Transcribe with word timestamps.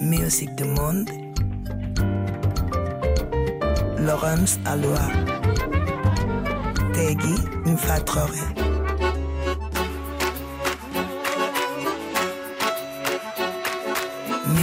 Musique 0.00 0.54
du 0.54 0.62
monde. 0.62 1.10
Laurence 3.98 4.58
Aloha. 4.64 5.10
Tegui 6.94 7.34
Mfatrore. 7.66 8.30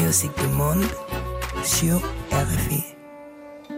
Musique 0.02 0.32
du 0.38 0.48
monde 0.48 0.84
sur 1.64 1.98
RFI. 2.32 2.84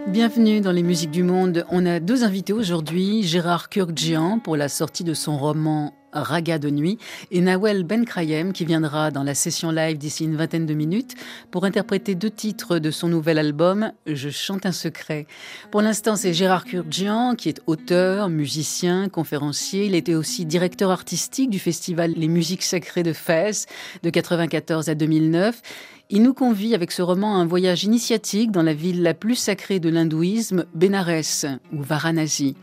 Bienvenue 0.09 0.61
dans 0.61 0.71
les 0.71 0.83
musiques 0.83 1.11
du 1.11 1.23
monde. 1.23 1.65
On 1.71 1.87
a 1.87 1.99
deux 1.99 2.23
invités 2.23 2.53
aujourd'hui, 2.53 3.23
Gérard 3.23 3.69
Kurkjian 3.69 4.39
pour 4.39 4.55
la 4.57 4.69
sortie 4.69 5.03
de 5.03 5.15
son 5.15 5.37
roman 5.37 5.93
Raga 6.21 6.59
de 6.59 6.69
nuit 6.69 6.97
et 7.31 7.41
Nawel 7.41 7.83
Benkrayem 7.83 8.53
qui 8.53 8.65
viendra 8.65 9.11
dans 9.11 9.23
la 9.23 9.35
session 9.35 9.71
live 9.71 9.97
d'ici 9.97 10.25
une 10.25 10.35
vingtaine 10.35 10.65
de 10.65 10.73
minutes 10.73 11.15
pour 11.51 11.65
interpréter 11.65 12.15
deux 12.15 12.29
titres 12.29 12.79
de 12.79 12.91
son 12.91 13.07
nouvel 13.07 13.37
album 13.37 13.91
Je 14.05 14.29
chante 14.29 14.65
un 14.65 14.71
secret. 14.71 15.27
Pour 15.71 15.81
l'instant, 15.81 16.15
c'est 16.15 16.33
Gérard 16.33 16.65
Kurjian 16.65 17.35
qui 17.35 17.49
est 17.49 17.61
auteur, 17.67 18.29
musicien, 18.29 19.09
conférencier. 19.09 19.85
Il 19.85 19.95
était 19.95 20.15
aussi 20.15 20.45
directeur 20.45 20.91
artistique 20.91 21.49
du 21.49 21.59
festival 21.59 22.13
Les 22.15 22.27
musiques 22.27 22.63
sacrées 22.63 23.03
de 23.03 23.13
Fès 23.13 23.65
de 24.03 24.09
94 24.09 24.89
à 24.89 24.95
2009 24.95 25.61
il 26.09 26.23
nous 26.23 26.33
convie 26.33 26.73
avec 26.73 26.93
ce 26.93 27.01
roman 27.01 27.35
à 27.35 27.39
un 27.39 27.45
voyage 27.45 27.83
initiatique 27.83 28.51
dans 28.51 28.63
la 28.63 28.73
ville 28.73 29.03
la 29.03 29.13
plus 29.13 29.35
sacrée 29.35 29.81
de 29.81 29.89
l'hindouisme, 29.89 30.65
Bénarès 30.73 31.45
ou 31.73 31.81
Varanasi. 31.81 32.55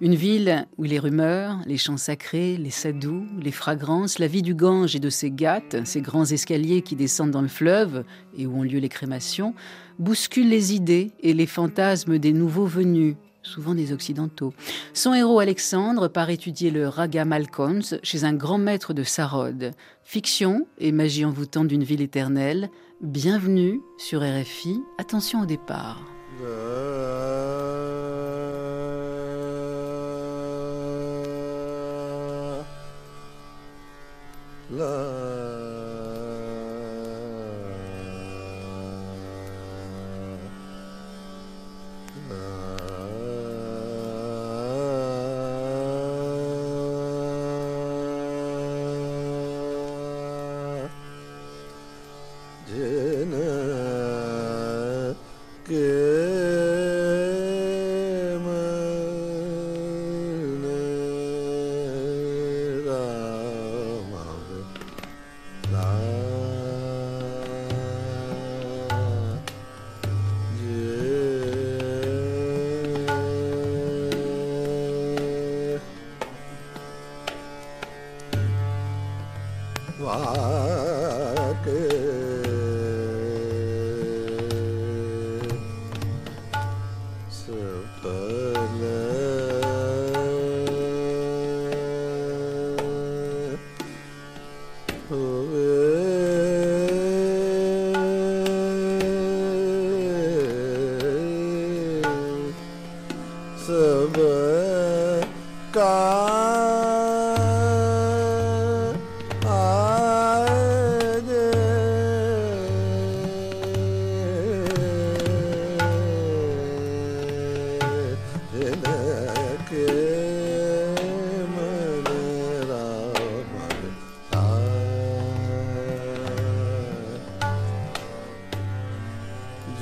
Une 0.00 0.14
ville 0.14 0.68
où 0.78 0.84
les 0.84 1.00
rumeurs, 1.00 1.58
les 1.66 1.78
chants 1.78 1.96
sacrés, 1.96 2.56
les 2.56 2.70
sadhus, 2.70 3.26
les 3.40 3.50
fragrances, 3.50 4.20
la 4.20 4.28
vie 4.28 4.42
du 4.42 4.54
Gange 4.54 4.94
et 4.94 5.00
de 5.00 5.10
ses 5.10 5.32
gâtes, 5.32 5.84
ces 5.84 6.00
grands 6.00 6.26
escaliers 6.26 6.82
qui 6.82 6.94
descendent 6.94 7.32
dans 7.32 7.42
le 7.42 7.48
fleuve 7.48 8.04
et 8.38 8.46
où 8.46 8.56
ont 8.56 8.62
lieu 8.62 8.78
les 8.78 8.88
crémations, 8.88 9.52
bousculent 9.98 10.48
les 10.48 10.72
idées 10.72 11.10
et 11.20 11.34
les 11.34 11.46
fantasmes 11.46 12.18
des 12.18 12.32
nouveaux 12.32 12.66
venus, 12.66 13.16
souvent 13.42 13.74
des 13.74 13.92
Occidentaux. 13.92 14.54
Son 14.94 15.12
héros 15.12 15.40
Alexandre 15.40 16.06
part 16.06 16.30
étudier 16.30 16.70
le 16.70 16.86
Raga 16.88 17.24
Malkons 17.24 17.98
chez 18.04 18.22
un 18.22 18.32
grand 18.32 18.58
maître 18.58 18.94
de 18.94 19.02
Sarod. 19.02 19.72
Fiction 20.04 20.66
et 20.78 20.92
magie 20.92 21.24
envoûtante 21.24 21.68
d'une 21.68 21.84
ville 21.84 22.02
éternelle, 22.02 22.70
Bienvenue 23.02 23.82
sur 23.96 24.20
RFI. 24.20 24.84
Attention 24.96 25.42
au 25.42 25.44
départ. 25.44 25.98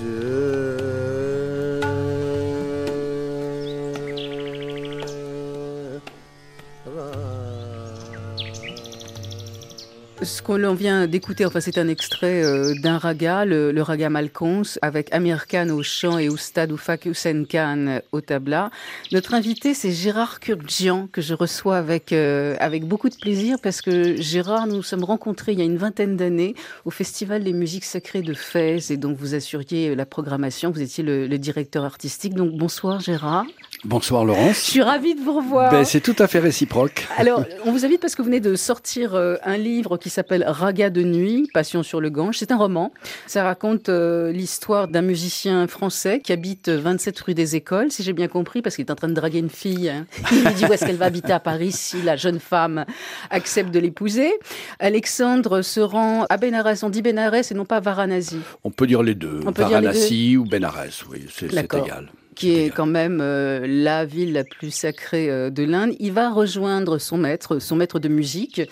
Yeah. 0.00 0.59
Ce 10.22 10.42
qu'on 10.42 10.74
vient 10.74 11.06
d'écouter, 11.06 11.46
enfin 11.46 11.60
c'est 11.60 11.78
un 11.78 11.88
extrait 11.88 12.44
euh, 12.44 12.74
d'un 12.82 12.98
raga, 12.98 13.46
le, 13.46 13.80
raga 13.80 14.10
Malkons, 14.10 14.62
avec 14.82 15.12
Amir 15.14 15.46
Khan 15.46 15.70
au 15.70 15.82
chant 15.82 16.18
et 16.18 16.28
Oustad 16.28 16.70
Oufak 16.70 17.06
Hussein 17.06 17.44
Khan 17.50 18.00
au 18.12 18.20
tabla. 18.20 18.70
Notre 19.12 19.32
invité, 19.32 19.72
c'est 19.72 19.90
Gérard 19.90 20.38
Kurdzian, 20.38 21.08
que 21.10 21.22
je 21.22 21.32
reçois 21.32 21.78
avec, 21.78 22.12
euh, 22.12 22.54
avec 22.60 22.84
beaucoup 22.84 23.08
de 23.08 23.16
plaisir, 23.16 23.56
parce 23.62 23.80
que 23.80 24.20
Gérard, 24.20 24.66
nous 24.66 24.76
nous 24.76 24.82
sommes 24.82 25.04
rencontrés 25.04 25.52
il 25.52 25.58
y 25.58 25.62
a 25.62 25.64
une 25.64 25.78
vingtaine 25.78 26.16
d'années 26.16 26.54
au 26.84 26.90
Festival 26.90 27.42
des 27.42 27.54
musiques 27.54 27.84
sacrées 27.84 28.22
de 28.22 28.34
Fès, 28.34 28.90
et 28.90 28.98
donc 28.98 29.16
vous 29.16 29.34
assuriez 29.34 29.94
la 29.94 30.04
programmation, 30.04 30.70
vous 30.70 30.82
étiez 30.82 31.02
le, 31.02 31.26
le 31.26 31.38
directeur 31.38 31.84
artistique. 31.84 32.34
Donc 32.34 32.52
bonsoir 32.52 33.00
Gérard. 33.00 33.46
Bonsoir 33.84 34.26
Laurence. 34.26 34.56
Je 34.66 34.70
suis 34.72 34.82
ravie 34.82 35.14
de 35.14 35.20
vous 35.20 35.32
revoir. 35.32 35.70
Ben, 35.70 35.84
c'est 35.84 36.02
tout 36.02 36.16
à 36.18 36.26
fait 36.26 36.38
réciproque. 36.38 37.08
Alors, 37.16 37.44
on 37.64 37.72
vous 37.72 37.86
invite 37.86 37.98
parce 37.98 38.14
que 38.14 38.20
vous 38.20 38.26
venez 38.26 38.40
de 38.40 38.54
sortir 38.54 39.14
euh, 39.14 39.36
un 39.42 39.56
livre 39.56 39.96
qui 39.96 40.10
s'appelle 40.10 40.44
Raga 40.46 40.90
de 40.90 41.02
nuit, 41.02 41.48
Passion 41.54 41.82
sur 41.82 41.98
le 41.98 42.10
Gange. 42.10 42.36
C'est 42.36 42.52
un 42.52 42.58
roman. 42.58 42.92
Ça 43.26 43.42
raconte 43.42 43.88
euh, 43.88 44.32
l'histoire 44.32 44.86
d'un 44.86 45.00
musicien 45.00 45.66
français 45.66 46.20
qui 46.20 46.30
habite 46.32 46.68
27 46.68 47.18
rue 47.20 47.34
des 47.34 47.56
Écoles, 47.56 47.90
si 47.90 48.02
j'ai 48.02 48.12
bien 48.12 48.28
compris, 48.28 48.60
parce 48.60 48.76
qu'il 48.76 48.84
est 48.84 48.90
en 48.90 48.96
train 48.96 49.08
de 49.08 49.14
draguer 49.14 49.38
une 49.38 49.48
fille. 49.48 49.88
Hein. 49.88 50.04
Il 50.30 50.44
lui 50.44 50.54
dit 50.54 50.66
où 50.66 50.72
est-ce 50.74 50.84
qu'elle 50.84 50.96
va 50.96 51.06
habiter 51.06 51.32
à 51.32 51.40
Paris 51.40 51.72
si 51.72 52.02
la 52.02 52.16
jeune 52.16 52.38
femme 52.38 52.84
accepte 53.30 53.70
de 53.70 53.78
l'épouser. 53.78 54.30
Alexandre 54.78 55.62
se 55.62 55.80
rend 55.80 56.26
à 56.28 56.36
Bénarès. 56.36 56.82
On 56.82 56.90
dit 56.90 57.00
Bénarès 57.00 57.50
et 57.50 57.54
non 57.54 57.64
pas 57.64 57.80
Varanasi. 57.80 58.40
On 58.62 58.70
peut 58.70 58.86
dire 58.86 59.02
les 59.02 59.14
deux. 59.14 59.40
Varanasi 59.42 60.36
ou 60.36 60.44
Bénarès, 60.44 61.02
oui, 61.10 61.24
c'est 61.30 61.50
égal 61.50 62.10
qui 62.40 62.58
est 62.58 62.70
quand 62.70 62.86
même 62.86 63.20
euh, 63.20 63.66
la 63.68 64.06
ville 64.06 64.32
la 64.32 64.44
plus 64.44 64.70
sacrée 64.70 65.28
euh, 65.28 65.50
de 65.50 65.62
l'Inde. 65.62 65.94
Il 66.00 66.12
va 66.12 66.30
rejoindre 66.30 66.96
son 66.96 67.18
maître, 67.18 67.58
son 67.58 67.76
maître 67.76 67.98
de 67.98 68.08
musique. 68.08 68.62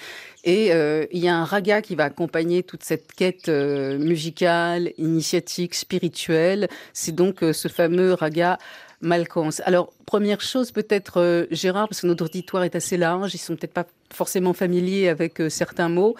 Et 0.44 0.72
euh, 0.72 1.04
il 1.12 1.22
y 1.22 1.28
a 1.28 1.36
un 1.36 1.44
raga 1.44 1.82
qui 1.82 1.94
va 1.94 2.04
accompagner 2.04 2.62
toute 2.62 2.82
cette 2.82 3.12
quête 3.12 3.48
musicale, 3.48 4.92
initiatique, 4.96 5.74
spirituelle. 5.74 6.68
C'est 6.94 7.14
donc 7.14 7.40
ce 7.40 7.68
fameux 7.68 8.14
raga 8.14 8.58
Malkons. 9.02 9.50
Alors, 9.64 9.92
première 10.06 10.40
chose, 10.40 10.72
peut-être, 10.72 11.46
Gérard, 11.50 11.88
parce 11.88 12.00
que 12.00 12.06
notre 12.06 12.24
auditoire 12.24 12.64
est 12.64 12.74
assez 12.74 12.96
large, 12.96 13.34
ils 13.34 13.38
sont 13.38 13.54
peut-être 13.54 13.74
pas 13.74 13.86
forcément 14.12 14.54
familiers 14.54 15.08
avec 15.08 15.42
certains 15.50 15.90
mots. 15.90 16.16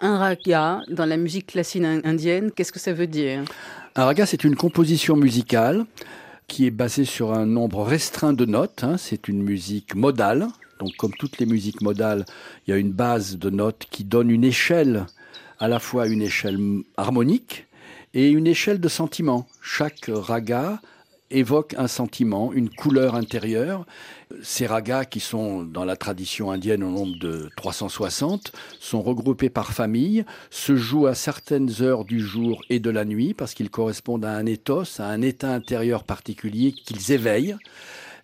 Un 0.00 0.18
raga 0.18 0.80
dans 0.88 1.06
la 1.06 1.16
musique 1.16 1.46
classique 1.46 1.82
indienne, 1.82 2.52
qu'est-ce 2.52 2.72
que 2.72 2.78
ça 2.78 2.92
veut 2.92 3.06
dire? 3.06 3.42
Un 3.96 4.04
raga, 4.04 4.26
c'est 4.26 4.44
une 4.44 4.56
composition 4.56 5.16
musicale 5.16 5.86
qui 6.50 6.66
est 6.66 6.72
basé 6.72 7.04
sur 7.04 7.32
un 7.32 7.46
nombre 7.46 7.84
restreint 7.84 8.32
de 8.32 8.44
notes. 8.44 8.82
Hein. 8.82 8.96
C'est 8.98 9.28
une 9.28 9.40
musique 9.40 9.94
modale. 9.94 10.48
Donc, 10.80 10.96
comme 10.96 11.12
toutes 11.12 11.38
les 11.38 11.46
musiques 11.46 11.80
modales, 11.80 12.24
il 12.66 12.72
y 12.72 12.74
a 12.74 12.76
une 12.76 12.90
base 12.90 13.38
de 13.38 13.50
notes 13.50 13.86
qui 13.88 14.02
donne 14.02 14.30
une 14.30 14.42
échelle, 14.42 15.06
à 15.60 15.68
la 15.68 15.78
fois 15.78 16.08
une 16.08 16.22
échelle 16.22 16.58
harmonique 16.96 17.68
et 18.14 18.30
une 18.30 18.48
échelle 18.48 18.80
de 18.80 18.88
sentiment. 18.88 19.46
Chaque 19.62 20.10
raga 20.12 20.80
évoquent 21.30 21.74
un 21.78 21.86
sentiment, 21.86 22.52
une 22.52 22.70
couleur 22.70 23.14
intérieure. 23.14 23.86
Ces 24.42 24.66
ragas, 24.66 25.04
qui 25.04 25.20
sont 25.20 25.62
dans 25.62 25.84
la 25.84 25.96
tradition 25.96 26.50
indienne 26.50 26.82
au 26.82 26.90
nombre 26.90 27.18
de 27.18 27.50
360, 27.56 28.52
sont 28.78 29.02
regroupés 29.02 29.50
par 29.50 29.72
famille, 29.72 30.24
se 30.50 30.76
jouent 30.76 31.06
à 31.06 31.14
certaines 31.14 31.82
heures 31.82 32.04
du 32.04 32.20
jour 32.20 32.62
et 32.68 32.80
de 32.80 32.90
la 32.90 33.04
nuit, 33.04 33.34
parce 33.34 33.54
qu'ils 33.54 33.70
correspondent 33.70 34.24
à 34.24 34.32
un 34.32 34.46
ethos, 34.46 35.00
à 35.00 35.04
un 35.04 35.22
état 35.22 35.52
intérieur 35.52 36.04
particulier 36.04 36.72
qu'ils 36.72 37.12
éveillent. 37.12 37.56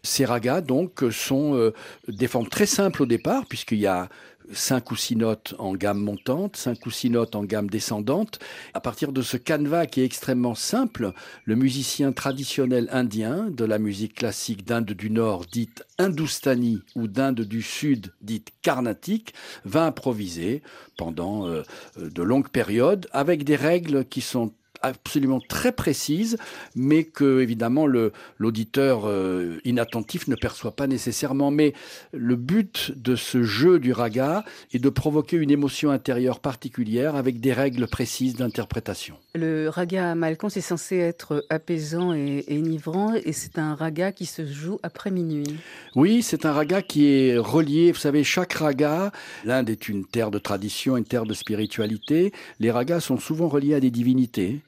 Ces 0.02 0.24
ragas, 0.24 0.60
donc, 0.60 1.02
sont 1.10 1.54
euh, 1.54 1.72
des 2.06 2.28
formes 2.28 2.48
très 2.48 2.66
simples 2.66 3.02
au 3.02 3.06
départ, 3.06 3.44
puisqu'il 3.46 3.78
y 3.78 3.86
a 3.86 4.08
cinq 4.52 4.90
ou 4.90 4.96
six 4.96 5.16
notes 5.16 5.54
en 5.58 5.74
gamme 5.74 6.00
montante, 6.00 6.56
cinq 6.56 6.86
ou 6.86 6.90
six 6.90 7.10
notes 7.10 7.34
en 7.34 7.44
gamme 7.44 7.68
descendante. 7.68 8.38
À 8.74 8.80
partir 8.80 9.12
de 9.12 9.22
ce 9.22 9.36
canevas 9.36 9.86
qui 9.86 10.00
est 10.00 10.04
extrêmement 10.04 10.54
simple, 10.54 11.12
le 11.44 11.56
musicien 11.56 12.12
traditionnel 12.12 12.88
indien 12.92 13.48
de 13.50 13.64
la 13.64 13.78
musique 13.78 14.14
classique 14.14 14.64
d'Inde 14.64 14.92
du 14.92 15.10
Nord, 15.10 15.46
dite 15.46 15.84
Hindoustanie, 15.98 16.82
ou 16.94 17.08
d'Inde 17.08 17.42
du 17.42 17.62
Sud, 17.62 18.12
dite 18.20 18.50
carnatique, 18.62 19.34
va 19.64 19.86
improviser 19.86 20.62
pendant 20.96 21.46
euh, 21.46 21.62
de 21.96 22.22
longues 22.22 22.48
périodes 22.48 23.08
avec 23.12 23.44
des 23.44 23.56
règles 23.56 24.04
qui 24.04 24.20
sont 24.20 24.52
absolument 24.82 25.40
très 25.40 25.72
précise, 25.72 26.38
mais 26.74 27.04
que 27.04 27.40
évidemment 27.40 27.86
l'auditeur 27.86 29.02
euh, 29.06 29.58
inattentif 29.64 30.28
ne 30.28 30.34
perçoit 30.34 30.72
pas 30.72 30.86
nécessairement. 30.86 31.50
Mais 31.50 31.72
le 32.12 32.36
but 32.36 32.92
de 32.96 33.16
ce 33.16 33.42
jeu 33.42 33.78
du 33.78 33.92
raga 33.92 34.44
est 34.72 34.78
de 34.78 34.88
provoquer 34.88 35.36
une 35.36 35.50
émotion 35.50 35.90
intérieure 35.90 36.40
particulière 36.40 37.16
avec 37.16 37.40
des 37.40 37.52
règles 37.52 37.86
précises 37.86 38.36
d'interprétation. 38.36 39.16
Le 39.34 39.68
raga 39.68 40.14
malcon, 40.14 40.48
c'est 40.48 40.60
censé 40.60 40.96
être 40.96 41.44
apaisant 41.50 42.14
et, 42.14 42.44
et 42.48 42.58
enivrant, 42.58 43.14
et 43.14 43.32
c'est 43.32 43.58
un 43.58 43.74
raga 43.74 44.12
qui 44.12 44.26
se 44.26 44.46
joue 44.46 44.78
après 44.82 45.10
minuit. 45.10 45.56
Oui, 45.94 46.22
c'est 46.22 46.46
un 46.46 46.52
raga 46.52 46.82
qui 46.82 47.06
est 47.06 47.36
relié. 47.36 47.92
Vous 47.92 47.98
savez, 47.98 48.24
chaque 48.24 48.54
raga, 48.54 49.12
l'Inde 49.44 49.70
est 49.70 49.88
une 49.88 50.04
terre 50.04 50.30
de 50.30 50.38
tradition, 50.38 50.96
une 50.96 51.04
terre 51.04 51.24
de 51.24 51.34
spiritualité. 51.34 52.32
Les 52.60 52.70
ragas 52.70 53.00
sont 53.00 53.18
souvent 53.18 53.48
reliés 53.48 53.74
à 53.74 53.80
des 53.80 53.90
divinités. 53.90 54.60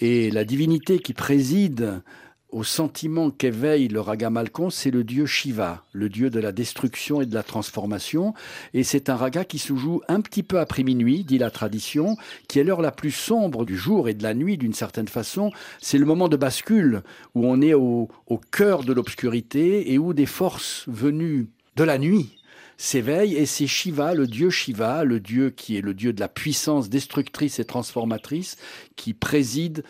Et 0.00 0.30
la 0.30 0.44
divinité 0.44 0.98
qui 0.98 1.12
préside 1.12 2.02
au 2.50 2.64
sentiment 2.64 3.30
qu'éveille 3.30 3.88
le 3.88 4.00
raga 4.00 4.30
malkon, 4.30 4.70
c'est 4.70 4.90
le 4.90 5.04
dieu 5.04 5.26
Shiva, 5.26 5.84
le 5.92 6.08
dieu 6.08 6.30
de 6.30 6.40
la 6.40 6.52
destruction 6.52 7.20
et 7.20 7.26
de 7.26 7.34
la 7.34 7.42
transformation. 7.42 8.32
Et 8.72 8.84
c'est 8.84 9.10
un 9.10 9.16
raga 9.16 9.44
qui 9.44 9.58
se 9.58 9.76
joue 9.76 10.00
un 10.08 10.20
petit 10.20 10.42
peu 10.42 10.58
après 10.58 10.82
minuit, 10.82 11.24
dit 11.24 11.38
la 11.38 11.50
tradition, 11.50 12.16
qui 12.48 12.58
est 12.58 12.64
l'heure 12.64 12.80
la 12.80 12.92
plus 12.92 13.10
sombre 13.10 13.66
du 13.66 13.76
jour 13.76 14.08
et 14.08 14.14
de 14.14 14.22
la 14.22 14.34
nuit 14.34 14.56
d'une 14.56 14.72
certaine 14.72 15.08
façon. 15.08 15.50
C'est 15.80 15.98
le 15.98 16.06
moment 16.06 16.28
de 16.28 16.36
bascule 16.36 17.02
où 17.34 17.46
on 17.46 17.60
est 17.60 17.74
au, 17.74 18.08
au 18.26 18.38
cœur 18.38 18.82
de 18.82 18.94
l'obscurité 18.94 19.92
et 19.92 19.98
où 19.98 20.14
des 20.14 20.26
forces 20.26 20.84
venues 20.88 21.48
de 21.76 21.84
la 21.84 21.98
nuit 21.98 22.37
s'éveille 22.78 23.36
et 23.36 23.44
c'est 23.44 23.66
Shiva, 23.66 24.14
le 24.14 24.26
dieu 24.26 24.48
Shiva, 24.48 25.04
le 25.04 25.20
dieu 25.20 25.50
qui 25.50 25.76
est 25.76 25.82
le 25.82 25.92
dieu 25.92 26.12
de 26.14 26.20
la 26.20 26.28
puissance 26.28 26.88
destructrice 26.88 27.58
et 27.58 27.64
transformatrice, 27.64 28.56
qui 28.96 29.12
préside 29.12 29.84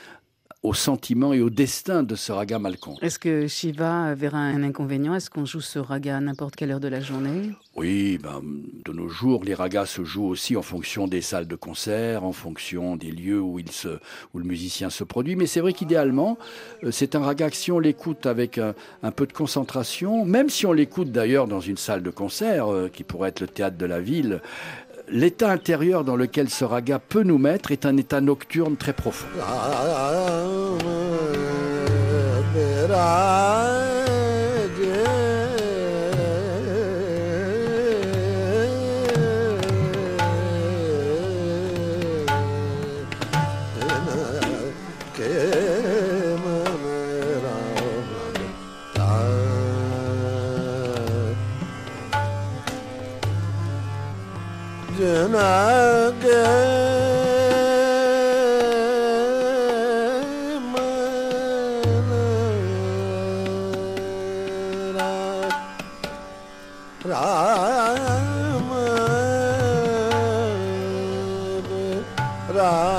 au 0.64 0.74
sentiment 0.74 1.32
et 1.32 1.40
au 1.40 1.50
destin 1.50 2.02
de 2.02 2.16
ce 2.16 2.32
raga 2.32 2.58
malcon. 2.58 2.96
Est-ce 3.00 3.20
que 3.20 3.46
Shiva 3.46 4.14
verra 4.14 4.38
un 4.38 4.64
inconvénient? 4.64 5.14
Est-ce 5.14 5.30
qu'on 5.30 5.44
joue 5.44 5.60
ce 5.60 5.78
raga 5.78 6.16
à 6.16 6.20
n'importe 6.20 6.56
quelle 6.56 6.72
heure 6.72 6.80
de 6.80 6.88
la 6.88 7.00
journée? 7.00 7.50
Oui, 7.76 8.18
ben, 8.20 8.42
de 8.84 8.92
nos 8.92 9.08
jours, 9.08 9.44
les 9.44 9.54
ragas 9.54 9.86
se 9.86 10.02
jouent 10.02 10.26
aussi 10.26 10.56
en 10.56 10.62
fonction 10.62 11.06
des 11.06 11.20
salles 11.20 11.46
de 11.46 11.54
concert, 11.54 12.24
en 12.24 12.32
fonction 12.32 12.96
des 12.96 13.12
lieux 13.12 13.40
où, 13.40 13.60
il 13.60 13.70
se, 13.70 14.00
où 14.34 14.38
le 14.38 14.44
musicien 14.44 14.90
se 14.90 15.04
produit. 15.04 15.36
Mais 15.36 15.46
c'est 15.46 15.60
vrai 15.60 15.72
qu'idéalement, 15.72 16.38
euh, 16.82 16.90
c'est 16.90 17.14
un 17.14 17.20
raga 17.20 17.50
que 17.50 17.56
si 17.56 17.70
on 17.70 17.78
l'écoute 17.78 18.26
avec 18.26 18.58
un, 18.58 18.74
un, 19.04 19.12
peu 19.12 19.26
de 19.26 19.32
concentration, 19.32 20.24
même 20.24 20.50
si 20.50 20.66
on 20.66 20.72
l'écoute 20.72 21.12
d'ailleurs 21.12 21.46
dans 21.46 21.60
une 21.60 21.76
salle 21.76 22.02
de 22.02 22.10
concert, 22.10 22.72
euh, 22.72 22.88
qui 22.88 23.04
pourrait 23.04 23.28
être 23.28 23.40
le 23.40 23.46
théâtre 23.46 23.78
de 23.78 23.86
la 23.86 24.00
ville, 24.00 24.40
l'état 25.10 25.50
intérieur 25.50 26.04
dans 26.04 26.16
lequel 26.16 26.48
ce 26.48 26.64
raga 26.64 26.98
peut 26.98 27.22
nous 27.22 27.38
mettre 27.38 27.72
est 27.72 27.86
un 27.86 27.96
état 27.96 28.20
nocturne 28.20 28.76
très 28.76 28.92
profond. 28.92 29.26
Alors 72.50 72.97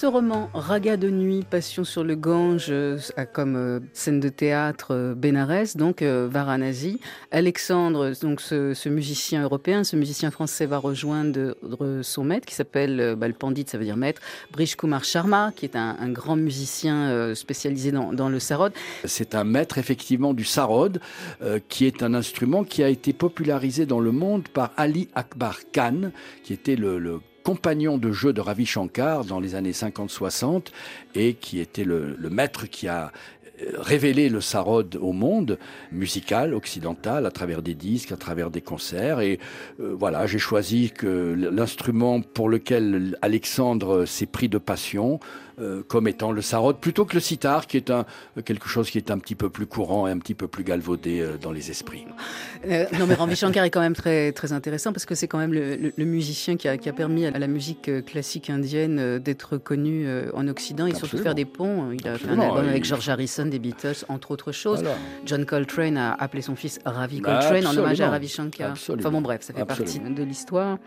ce 0.00 0.06
roman, 0.06 0.48
Raga 0.54 0.96
de 0.96 1.10
nuit, 1.10 1.44
Passion 1.44 1.84
sur 1.84 2.04
le 2.04 2.16
Gange, 2.16 2.68
euh, 2.70 2.96
a 3.18 3.26
comme 3.26 3.54
euh, 3.54 3.80
scène 3.92 4.18
de 4.18 4.30
théâtre 4.30 4.94
euh, 4.94 5.14
Bénarès, 5.14 5.76
donc 5.76 6.02
Varanasi. 6.02 7.00
Alexandre, 7.30 8.12
donc 8.22 8.40
ce, 8.40 8.88
musicien 8.88 9.42
européen, 9.42 9.84
ce 9.84 9.96
musicien 9.96 10.30
français 10.30 10.64
va 10.64 10.78
rejoindre 10.78 11.54
son 12.00 12.24
maître 12.24 12.46
qui 12.46 12.54
s'appelle, 12.54 13.14
bah, 13.14 13.28
le 13.28 13.34
pandit, 13.34 13.66
ça 13.68 13.76
veut 13.76 13.84
dire 13.84 13.98
maître, 13.98 14.22
Brish 14.52 14.74
Kumar 14.74 15.04
Sharma, 15.04 15.52
qui 15.54 15.66
est 15.66 15.76
un, 15.76 16.08
grand 16.08 16.36
musicien 16.36 17.34
spécialisé 17.34 17.92
dans, 17.92 18.28
le 18.30 18.38
sarod. 18.38 18.72
C'est 19.04 19.34
un 19.34 19.44
maître 19.44 19.76
effectivement 19.76 20.32
du 20.32 20.44
sarod, 20.44 20.98
qui 21.68 21.84
est 21.84 22.02
un 22.02 22.14
instrument 22.14 22.64
qui 22.64 22.82
a 22.82 22.88
été 22.88 23.12
popularisé 23.12 23.84
dans 23.84 24.00
le 24.00 24.12
monde 24.12 24.48
par 24.48 24.72
Ali 24.78 25.08
Akbar 25.14 25.58
Khan, 25.72 26.10
qui 26.42 26.54
était 26.54 26.76
le 26.76 27.20
compagnon 27.42 27.98
de 27.98 28.12
jeu 28.12 28.32
de 28.32 28.40
Ravi 28.40 28.66
Shankar 28.66 29.24
dans 29.24 29.40
les 29.40 29.54
années 29.54 29.72
50-60 29.72 30.68
et 31.14 31.34
qui 31.34 31.60
était 31.60 31.84
le, 31.84 32.16
le, 32.18 32.30
maître 32.30 32.66
qui 32.66 32.88
a 32.88 33.12
révélé 33.78 34.28
le 34.28 34.40
sarod 34.40 34.96
au 35.00 35.12
monde 35.12 35.58
musical 35.92 36.54
occidental 36.54 37.26
à 37.26 37.30
travers 37.30 37.62
des 37.62 37.74
disques, 37.74 38.12
à 38.12 38.16
travers 38.16 38.50
des 38.50 38.60
concerts. 38.60 39.20
Et 39.20 39.38
euh, 39.80 39.94
voilà, 39.98 40.26
j'ai 40.26 40.38
choisi 40.38 40.90
que 40.90 41.34
l'instrument 41.52 42.20
pour 42.20 42.48
lequel 42.48 43.16
Alexandre 43.22 44.04
s'est 44.04 44.26
pris 44.26 44.48
de 44.48 44.58
passion, 44.58 45.20
euh, 45.60 45.82
comme 45.86 46.08
étant 46.08 46.32
le 46.32 46.40
sarod 46.40 46.78
plutôt 46.78 47.04
que 47.04 47.14
le 47.14 47.20
sitar, 47.20 47.66
qui 47.66 47.76
est 47.76 47.90
un, 47.90 48.06
quelque 48.44 48.68
chose 48.68 48.90
qui 48.90 48.98
est 48.98 49.10
un 49.10 49.18
petit 49.18 49.34
peu 49.34 49.50
plus 49.50 49.66
courant 49.66 50.06
et 50.06 50.10
un 50.10 50.18
petit 50.18 50.34
peu 50.34 50.48
plus 50.48 50.64
galvaudé 50.64 51.20
euh, 51.20 51.36
dans 51.40 51.52
les 51.52 51.70
esprits. 51.70 52.06
Non, 52.66 53.06
mais 53.06 53.14
Ravi 53.14 53.36
Shankar 53.36 53.64
est 53.64 53.70
quand 53.70 53.80
même 53.80 53.94
très, 53.94 54.32
très 54.32 54.52
intéressant 54.52 54.92
parce 54.92 55.04
que 55.04 55.14
c'est 55.14 55.28
quand 55.28 55.38
même 55.38 55.52
le, 55.52 55.92
le, 55.96 56.04
musicien 56.04 56.56
qui 56.56 56.68
a, 56.68 56.78
qui 56.78 56.88
a, 56.88 56.92
permis 56.92 57.26
à 57.26 57.38
la 57.38 57.46
musique 57.46 57.90
classique 58.06 58.50
indienne 58.50 59.18
d'être 59.18 59.58
connu 59.58 60.06
en 60.34 60.48
Occident 60.48 60.86
et 60.86 60.94
surtout 60.94 61.16
de 61.16 61.22
faire 61.22 61.34
des 61.34 61.44
ponts. 61.44 61.92
Il 61.92 62.06
a 62.06 62.16
fait 62.16 62.28
un 62.28 62.40
album 62.40 62.68
avec 62.68 62.84
George 62.84 63.08
Harrison, 63.08 63.49
des 63.50 63.58
Beatles, 63.58 64.04
entre 64.08 64.30
autres 64.30 64.52
choses. 64.52 64.82
John 65.26 65.44
Coltrane 65.44 65.96
a 65.96 66.14
appelé 66.14 66.42
son 66.42 66.56
fils 66.56 66.80
Ravi 66.84 67.20
Coltrane 67.20 67.66
en 67.66 67.76
hommage 67.76 68.00
à 68.00 68.10
Ravi 68.10 68.28
Shankar. 68.28 68.70
Absolument. 68.70 69.00
Enfin 69.02 69.12
bon, 69.12 69.20
bref, 69.20 69.42
ça 69.42 69.52
fait 69.52 69.64
partie 69.64 69.98
de 69.98 70.22
l'histoire. 70.22 70.78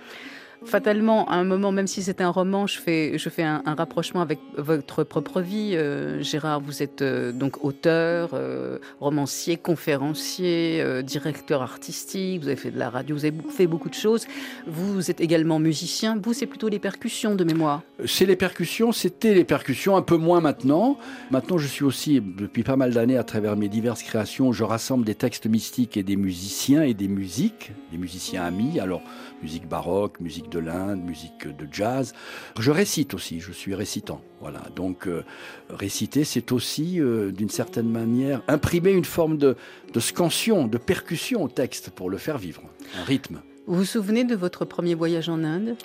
Fatalement, 0.66 1.28
à 1.30 1.36
un 1.36 1.44
moment, 1.44 1.72
même 1.72 1.88
si 1.88 2.02
c'est 2.02 2.22
un 2.22 2.30
roman, 2.30 2.68
je 2.68 2.80
fais, 2.80 3.18
je 3.18 3.30
fais 3.30 3.44
un, 3.44 3.62
rapprochement 3.66 4.22
avec 4.22 4.40
votre 4.58 5.04
propre 5.04 5.42
vie. 5.42 5.72
Euh, 5.76 6.22
Gérard, 6.22 6.62
vous 6.62 6.84
êtes 6.84 7.02
euh, 7.02 7.32
donc 7.32 7.64
auteur, 7.64 8.32
euh, 8.34 8.78
romancier, 9.00 9.58
conférencier, 9.58 10.84
directeur 11.04 11.62
artistique, 11.62 12.42
vous 12.42 12.48
avez 12.48 12.56
fait 12.56 12.72
de 12.72 12.80
la 12.80 12.90
radio, 12.90 13.16
vous 13.16 13.26
avez 13.26 13.36
fait 13.50 13.68
beaucoup 13.68 13.90
de 13.90 13.96
choses. 13.96 14.26
Vous 14.68 15.10
êtes 15.10 15.22
également 15.22 15.60
musicien. 15.60 16.20
Vous, 16.24 16.34
c'est 16.34 16.46
plutôt 16.46 16.70
les 16.70 16.80
percussions 16.80 17.36
de 17.36 17.44
mémoire 17.44 17.82
C'est 18.06 18.26
les 18.26 18.36
percussions, 18.36 18.92
c'était 18.92 19.34
les 19.34 19.44
percussions, 19.44 19.96
un 19.96 20.02
peu 20.02 20.18
moins 20.18 20.42
maintenant. 20.42 20.98
Maintenant, 21.32 21.58
je 21.58 21.68
suis 21.68 21.84
aussi, 21.84 22.22
depuis 22.22 22.64
pas 22.64 22.76
mal 22.76 22.94
d'années, 22.94 23.18
à 23.18 23.24
travers 23.24 23.56
mes 23.56 23.70
diverses 23.70 24.04
créations, 24.04 24.52
je 24.52 24.64
rassemble 24.64 25.06
des 25.06 25.16
textes 25.16 25.48
mystiques 25.48 25.98
et 25.98 26.04
des 26.04 26.16
musiciens 26.16 26.84
et 26.84 26.94
des 26.94 27.08
musiques, 27.08 27.72
des 27.92 27.98
musiciens 27.98 28.44
amis. 28.44 28.80
Alors, 28.80 29.02
musique 29.44 29.68
baroque, 29.68 30.20
musique 30.22 30.50
de 30.50 30.60
l'Inde, 30.60 31.04
musique 31.04 31.48
de 31.48 31.68
jazz. 31.72 32.14
Je 32.58 32.72
récite 32.72 33.14
aussi, 33.14 33.42
je 33.42 33.52
suis 33.52 33.76
récitant. 33.76 34.22
Voilà. 34.40 34.62
Donc 34.76 35.08
euh, 35.08 35.24
réciter, 35.70 36.24
c'est 36.24 36.52
aussi, 36.52 37.00
euh, 37.00 37.32
d'une 37.32 37.50
certaine 37.50 37.90
manière, 37.90 38.42
imprimer 38.48 38.92
une 38.92 39.06
forme 39.06 39.38
de, 39.38 39.56
scansion, 40.00 40.68
de 40.68 40.78
percussion 40.78 41.44
au 41.44 41.50
texte 41.50 41.90
pour 41.90 42.10
le 42.10 42.18
faire 42.18 42.38
vivre, 42.38 42.64
un 43.00 43.04
rythme. 43.04 43.42
Vous 43.68 43.76
vous 43.76 43.86
souvenez 43.86 44.24
de 44.24 44.36
votre 44.36 44.66
premier 44.66 44.96
voyage 44.96 45.30
en 45.30 45.44
Inde? 45.44 45.76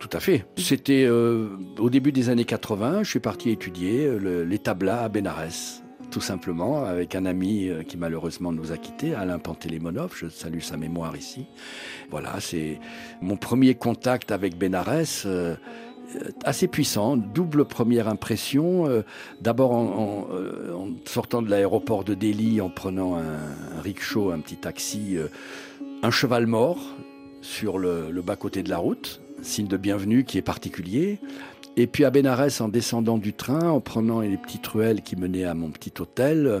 Tout 0.00 0.10
à 0.12 0.20
fait. 0.20 0.44
C'était 0.58 1.04
euh, 1.04 1.56
au 1.78 1.88
début 1.88 2.12
des 2.12 2.28
années 2.28 2.44
80. 2.44 3.04
Je 3.04 3.10
suis 3.10 3.20
parti 3.20 3.50
étudier 3.50 4.10
les 4.20 4.58
tablas 4.58 5.04
à 5.04 5.08
Benares 5.08 5.83
tout 6.14 6.20
simplement, 6.20 6.84
avec 6.84 7.16
un 7.16 7.26
ami 7.26 7.66
euh, 7.66 7.82
qui 7.82 7.96
malheureusement 7.96 8.52
nous 8.52 8.70
a 8.70 8.76
quittés, 8.76 9.16
Alain 9.16 9.40
Pantélémonov, 9.40 10.14
je 10.14 10.28
salue 10.28 10.60
sa 10.60 10.76
mémoire 10.76 11.16
ici. 11.16 11.46
Voilà, 12.08 12.38
c'est 12.38 12.78
mon 13.20 13.36
premier 13.36 13.74
contact 13.74 14.30
avec 14.30 14.56
Bénarès. 14.56 15.24
Euh, 15.26 15.56
assez 16.44 16.68
puissant, 16.68 17.16
double 17.16 17.64
première 17.64 18.06
impression. 18.06 18.86
Euh, 18.86 19.02
d'abord 19.40 19.72
en, 19.72 20.28
sortant 21.04 21.42
de 21.42 21.50
l'aéroport 21.50 22.04
de 22.04 22.14
Delhi, 22.14 22.60
en 22.60 22.70
prenant 22.70 23.16
un, 23.16 23.80
rickshaw, 23.82 24.30
un 24.30 24.38
petit 24.38 24.56
taxi, 24.56 25.16
un 26.04 26.10
cheval 26.12 26.46
mort 26.46 26.78
sur 27.40 27.76
le, 27.76 28.12
le 28.12 28.22
bas-côté 28.22 28.62
de 28.62 28.70
la 28.70 28.78
route, 28.78 29.20
signe 29.42 29.66
de 29.66 29.76
bienvenue 29.76 30.22
qui 30.22 30.38
est 30.38 30.42
particulier. 30.42 31.18
Et 31.76 31.86
puis 31.86 32.04
à 32.04 32.10
Bénarès, 32.10 32.60
en 32.60 32.68
descendant 32.68 33.18
du 33.18 33.32
train, 33.32 33.68
en 33.68 33.80
prenant 33.80 34.20
les 34.20 34.36
petites 34.36 34.66
ruelles 34.66 35.02
qui 35.02 35.16
menaient 35.16 35.44
à 35.44 35.54
mon 35.54 35.70
petit 35.70 35.92
hôtel, 35.98 36.46
euh, 36.46 36.60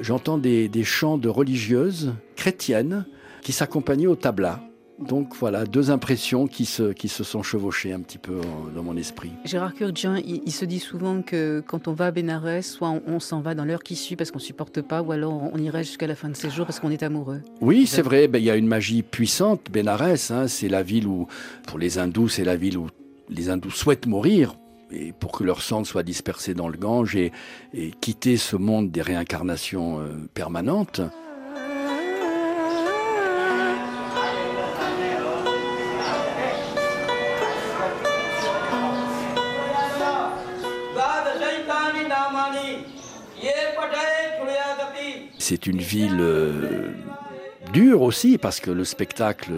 j'entends 0.00 0.36
des, 0.36 0.70
chants 0.82 1.16
de 1.16 1.28
religieuses 1.28 2.12
chrétiennes 2.34 3.06
qui 3.42 3.52
s'accompagnaient 3.52 4.08
au 4.08 4.16
tabla. 4.16 4.60
Donc 4.98 5.34
voilà, 5.36 5.64
deux 5.64 5.90
impressions 5.90 6.46
qui 6.46 6.64
se, 6.64 6.92
qui 6.92 7.08
se 7.08 7.24
sont 7.24 7.42
chevauchées 7.42 7.92
un 7.92 8.00
petit 8.00 8.18
peu 8.18 8.40
dans 8.74 8.82
mon 8.82 8.96
esprit. 8.96 9.30
Gérard 9.44 9.74
Curdian, 9.74 10.16
il, 10.16 10.52
se 10.52 10.64
dit 10.64 10.78
souvent 10.78 11.22
que 11.22 11.62
quand 11.66 11.88
on 11.88 11.92
va 11.92 12.06
à 12.06 12.10
Bénarès, 12.10 12.64
soit 12.64 13.00
on, 13.06 13.18
s'en 13.18 13.40
va 13.40 13.54
dans 13.54 13.64
l'heure 13.64 13.82
qui 13.82 13.96
suit 13.96 14.14
parce 14.14 14.30
qu'on 14.30 14.38
ne 14.38 14.44
supporte 14.44 14.80
pas, 14.82 15.02
ou 15.02 15.10
alors 15.10 15.50
on 15.52 15.58
irait 15.58 15.82
jusqu'à 15.82 16.06
la 16.06 16.14
fin 16.14 16.28
de 16.28 16.36
ses 16.36 16.50
jours 16.50 16.66
parce 16.66 16.78
qu'on 16.78 16.90
est 16.90 17.02
amoureux. 17.02 17.40
Oui, 17.60 17.86
c'est 17.86 18.02
vrai, 18.02 18.28
ben, 18.28 18.38
il 18.38 18.44
y 18.44 18.50
a 18.50 18.56
une 18.56 18.68
magie 18.68 19.02
puissante. 19.02 19.70
Bénarès, 19.72 20.30
hein, 20.30 20.46
c'est 20.46 20.68
la 20.68 20.82
ville 20.82 21.06
où, 21.06 21.26
pour 21.66 21.78
les 21.78 21.98
hindous, 21.98 22.28
c'est 22.28 22.44
la 22.44 22.56
ville 22.56 22.78
où 22.78 22.86
les 23.28 23.50
hindous 23.50 23.70
souhaitent 23.70 24.06
mourir 24.06 24.56
et 24.92 25.12
pour 25.12 25.32
que 25.32 25.44
leur 25.44 25.62
sang 25.62 25.84
soit 25.84 26.02
dispersé 26.02 26.54
dans 26.54 26.68
le 26.68 26.76
Gange 26.76 27.16
et, 27.16 27.32
quitter 28.00 28.36
ce 28.36 28.56
monde 28.56 28.90
des 28.90 29.02
réincarnations 29.02 30.00
euh, 30.00 30.28
permanentes. 30.34 31.00
C'est 45.38 45.66
une 45.66 45.80
ville 45.80 46.20
euh, 46.20 46.92
dur 47.72 48.02
aussi 48.02 48.38
parce 48.38 48.60
que 48.60 48.70
le 48.70 48.84
spectacle 48.84 49.52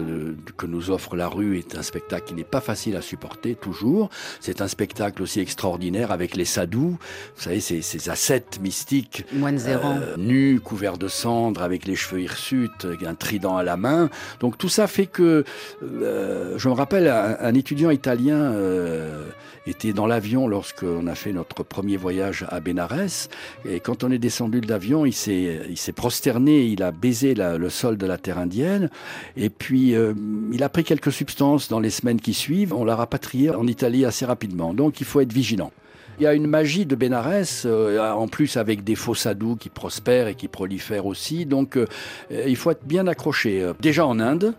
que 0.57 0.65
nous 0.65 0.89
offre 0.89 1.15
la 1.15 1.27
rue 1.27 1.57
est 1.57 1.75
un 1.75 1.81
spectacle 1.81 2.27
qui 2.27 2.33
n'est 2.33 2.43
pas 2.43 2.61
facile 2.61 2.95
à 2.95 3.01
supporter 3.01 3.55
toujours. 3.55 4.09
C'est 4.39 4.61
un 4.61 4.67
spectacle 4.67 5.21
aussi 5.21 5.39
extraordinaire 5.39 6.11
avec 6.11 6.35
les 6.35 6.45
sadhus, 6.45 6.75
vous 6.77 6.97
savez 7.35 7.59
ces, 7.59 7.81
ces 7.81 8.09
ascètes 8.09 8.59
mystiques, 8.61 9.25
moines 9.33 9.59
euh, 9.67 10.15
nus, 10.17 10.59
couverts 10.63 10.97
de 10.97 11.07
cendres, 11.07 11.61
avec 11.61 11.85
les 11.85 11.95
cheveux 11.95 12.21
hirsutes, 12.21 12.87
un 13.05 13.15
trident 13.15 13.57
à 13.57 13.63
la 13.63 13.77
main. 13.77 14.09
Donc 14.39 14.57
tout 14.57 14.69
ça 14.69 14.87
fait 14.87 15.07
que 15.07 15.43
euh, 15.83 16.57
je 16.57 16.69
me 16.69 16.73
rappelle 16.73 17.07
un, 17.07 17.53
étudiant 17.53 17.91
italien. 17.91 18.37
Euh, 18.37 19.25
était 19.67 19.93
dans 19.93 20.07
l'avion 20.07 20.47
lorsqu'on 20.47 21.07
a 21.07 21.15
fait 21.15 21.33
notre 21.33 21.63
premier 21.63 21.97
voyage 21.97 22.45
à 22.49 22.59
Bénarès. 22.59 23.29
Et 23.67 23.79
quand 23.79 24.03
on 24.03 24.11
est 24.11 24.19
descendu 24.19 24.61
de 24.61 24.67
l'avion, 24.67 25.05
il 25.05 25.13
s'est, 25.13 25.61
il 25.69 25.77
s'est 25.77 25.91
prosterné, 25.91 26.65
il 26.65 26.83
a 26.83 26.91
baisé 26.91 27.33
le 27.33 27.69
sol 27.69 27.97
de 27.97 28.05
la 28.05 28.17
terre 28.17 28.37
indienne. 28.37 28.89
Et 29.37 29.49
puis, 29.49 29.95
euh, 29.95 30.13
il 30.51 30.63
a 30.63 30.69
pris 30.69 30.83
quelques 30.83 31.11
substances 31.11 31.67
dans 31.67 31.79
les 31.79 31.89
semaines 31.89 32.21
qui 32.21 32.33
suivent. 32.33 32.73
On 32.73 32.85
l'a 32.85 32.95
rapatrié 32.95 33.49
en 33.49 33.67
Italie 33.67 34.05
assez 34.05 34.25
rapidement. 34.25 34.73
Donc, 34.73 34.99
il 34.99 35.05
faut 35.05 35.21
être 35.21 35.33
vigilant. 35.33 35.71
Il 36.19 36.23
y 36.23 36.27
a 36.27 36.33
une 36.33 36.47
magie 36.47 36.85
de 36.85 36.95
Bénarès, 36.95 37.63
euh, 37.65 37.99
en 37.99 38.27
plus 38.27 38.55
avec 38.55 38.85
des 38.85 38.95
faux 38.95 39.15
sadous 39.15 39.57
qui 39.57 39.69
prospèrent 39.69 40.27
et 40.27 40.35
qui 40.35 40.47
prolifèrent 40.47 41.05
aussi. 41.05 41.45
Donc, 41.45 41.75
euh, 41.75 41.87
il 42.29 42.55
faut 42.55 42.71
être 42.71 42.85
bien 42.85 43.07
accroché. 43.07 43.71
Déjà 43.81 44.05
en 44.05 44.19
Inde, 44.19 44.53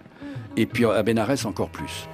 et 0.56 0.66
puis 0.66 0.84
à 0.84 1.02
Bénarès 1.02 1.44
encore 1.46 1.70
plus. 1.70 2.08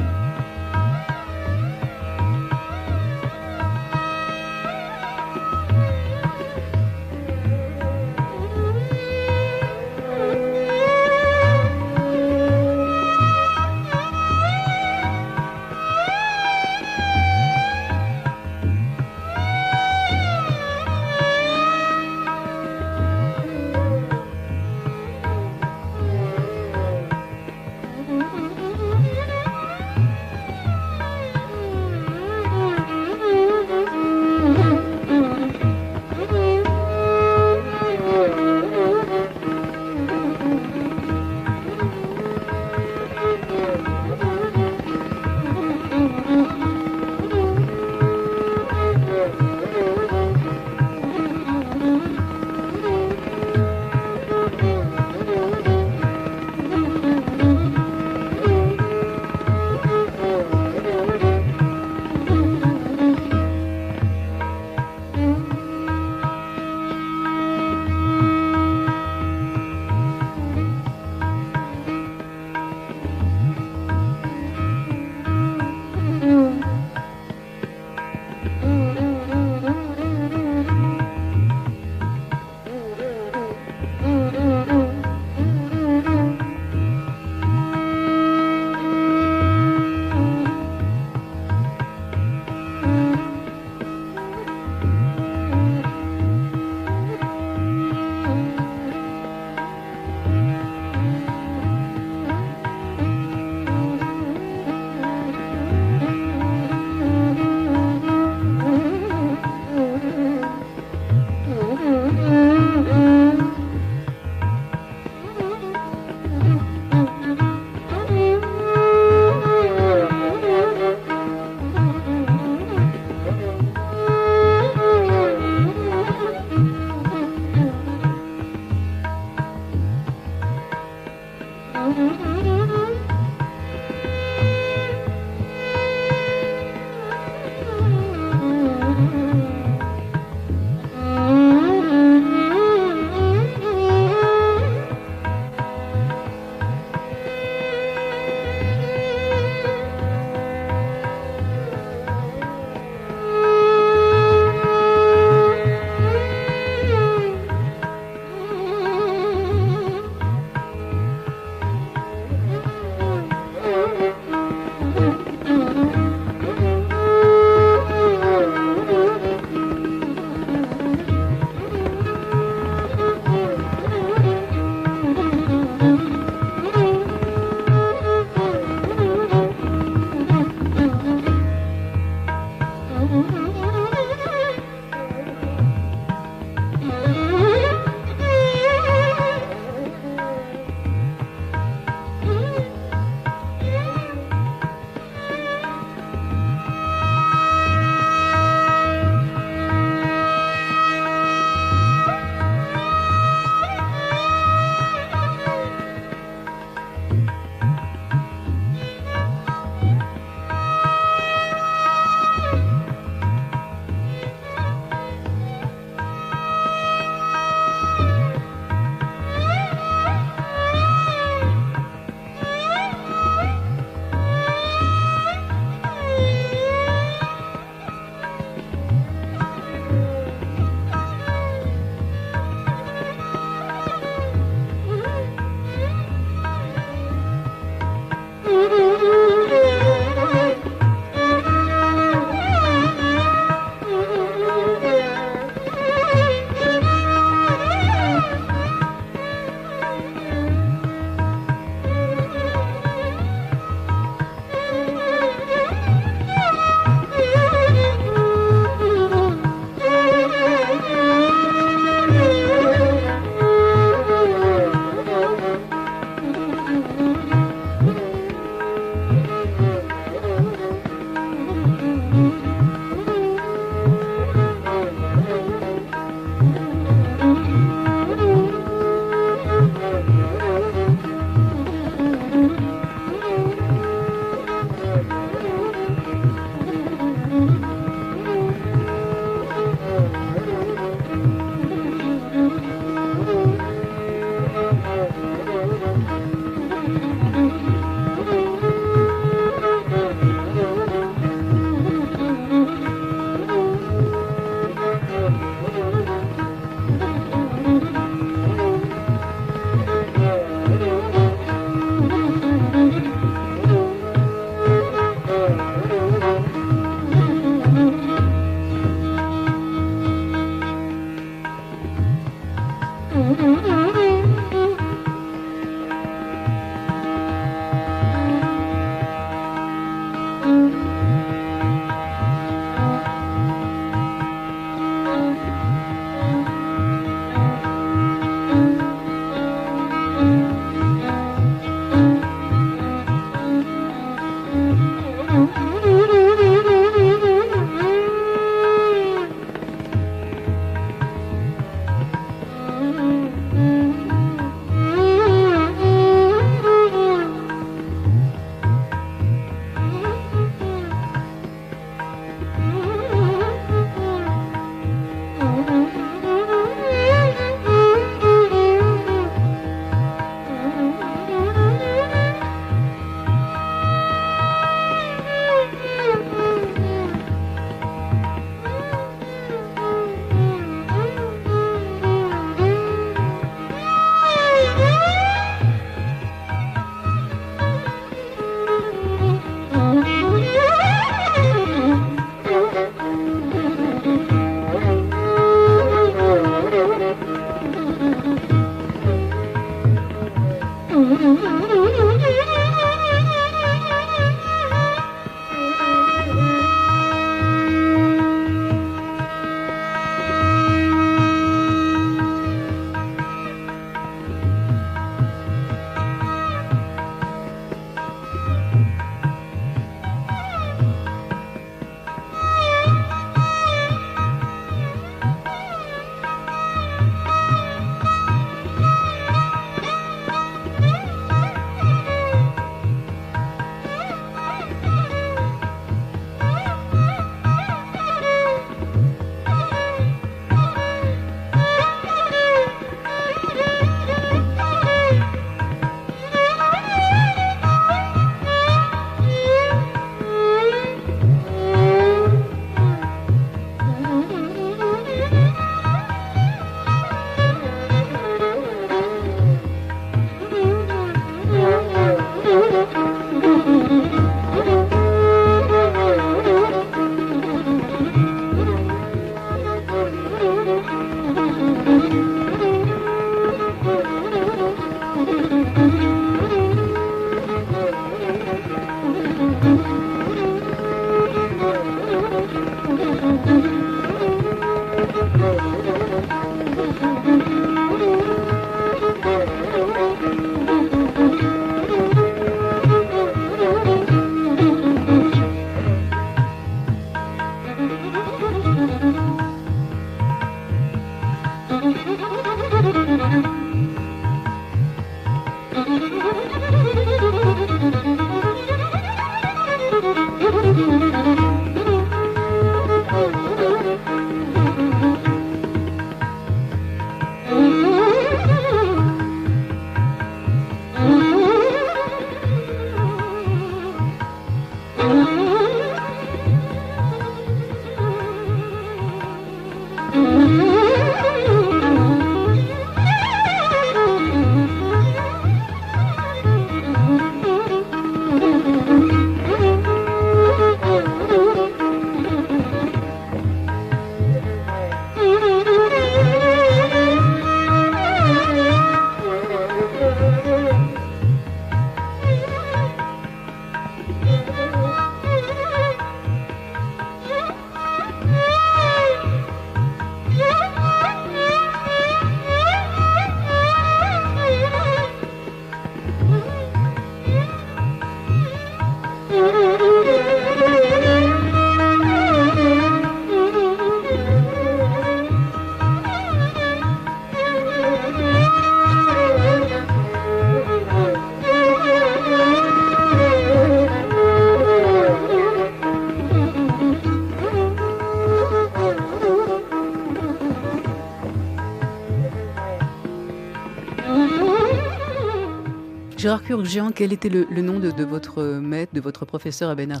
Quel 596.94 597.12
était 597.12 597.28
le, 597.28 597.62
nom 597.62 597.78
de, 597.78 598.04
votre 598.04 598.42
maître, 598.42 598.92
de 598.94 599.00
votre 599.00 599.24
professeur 599.24 599.70
à 599.70 599.74
Benares 599.74 600.00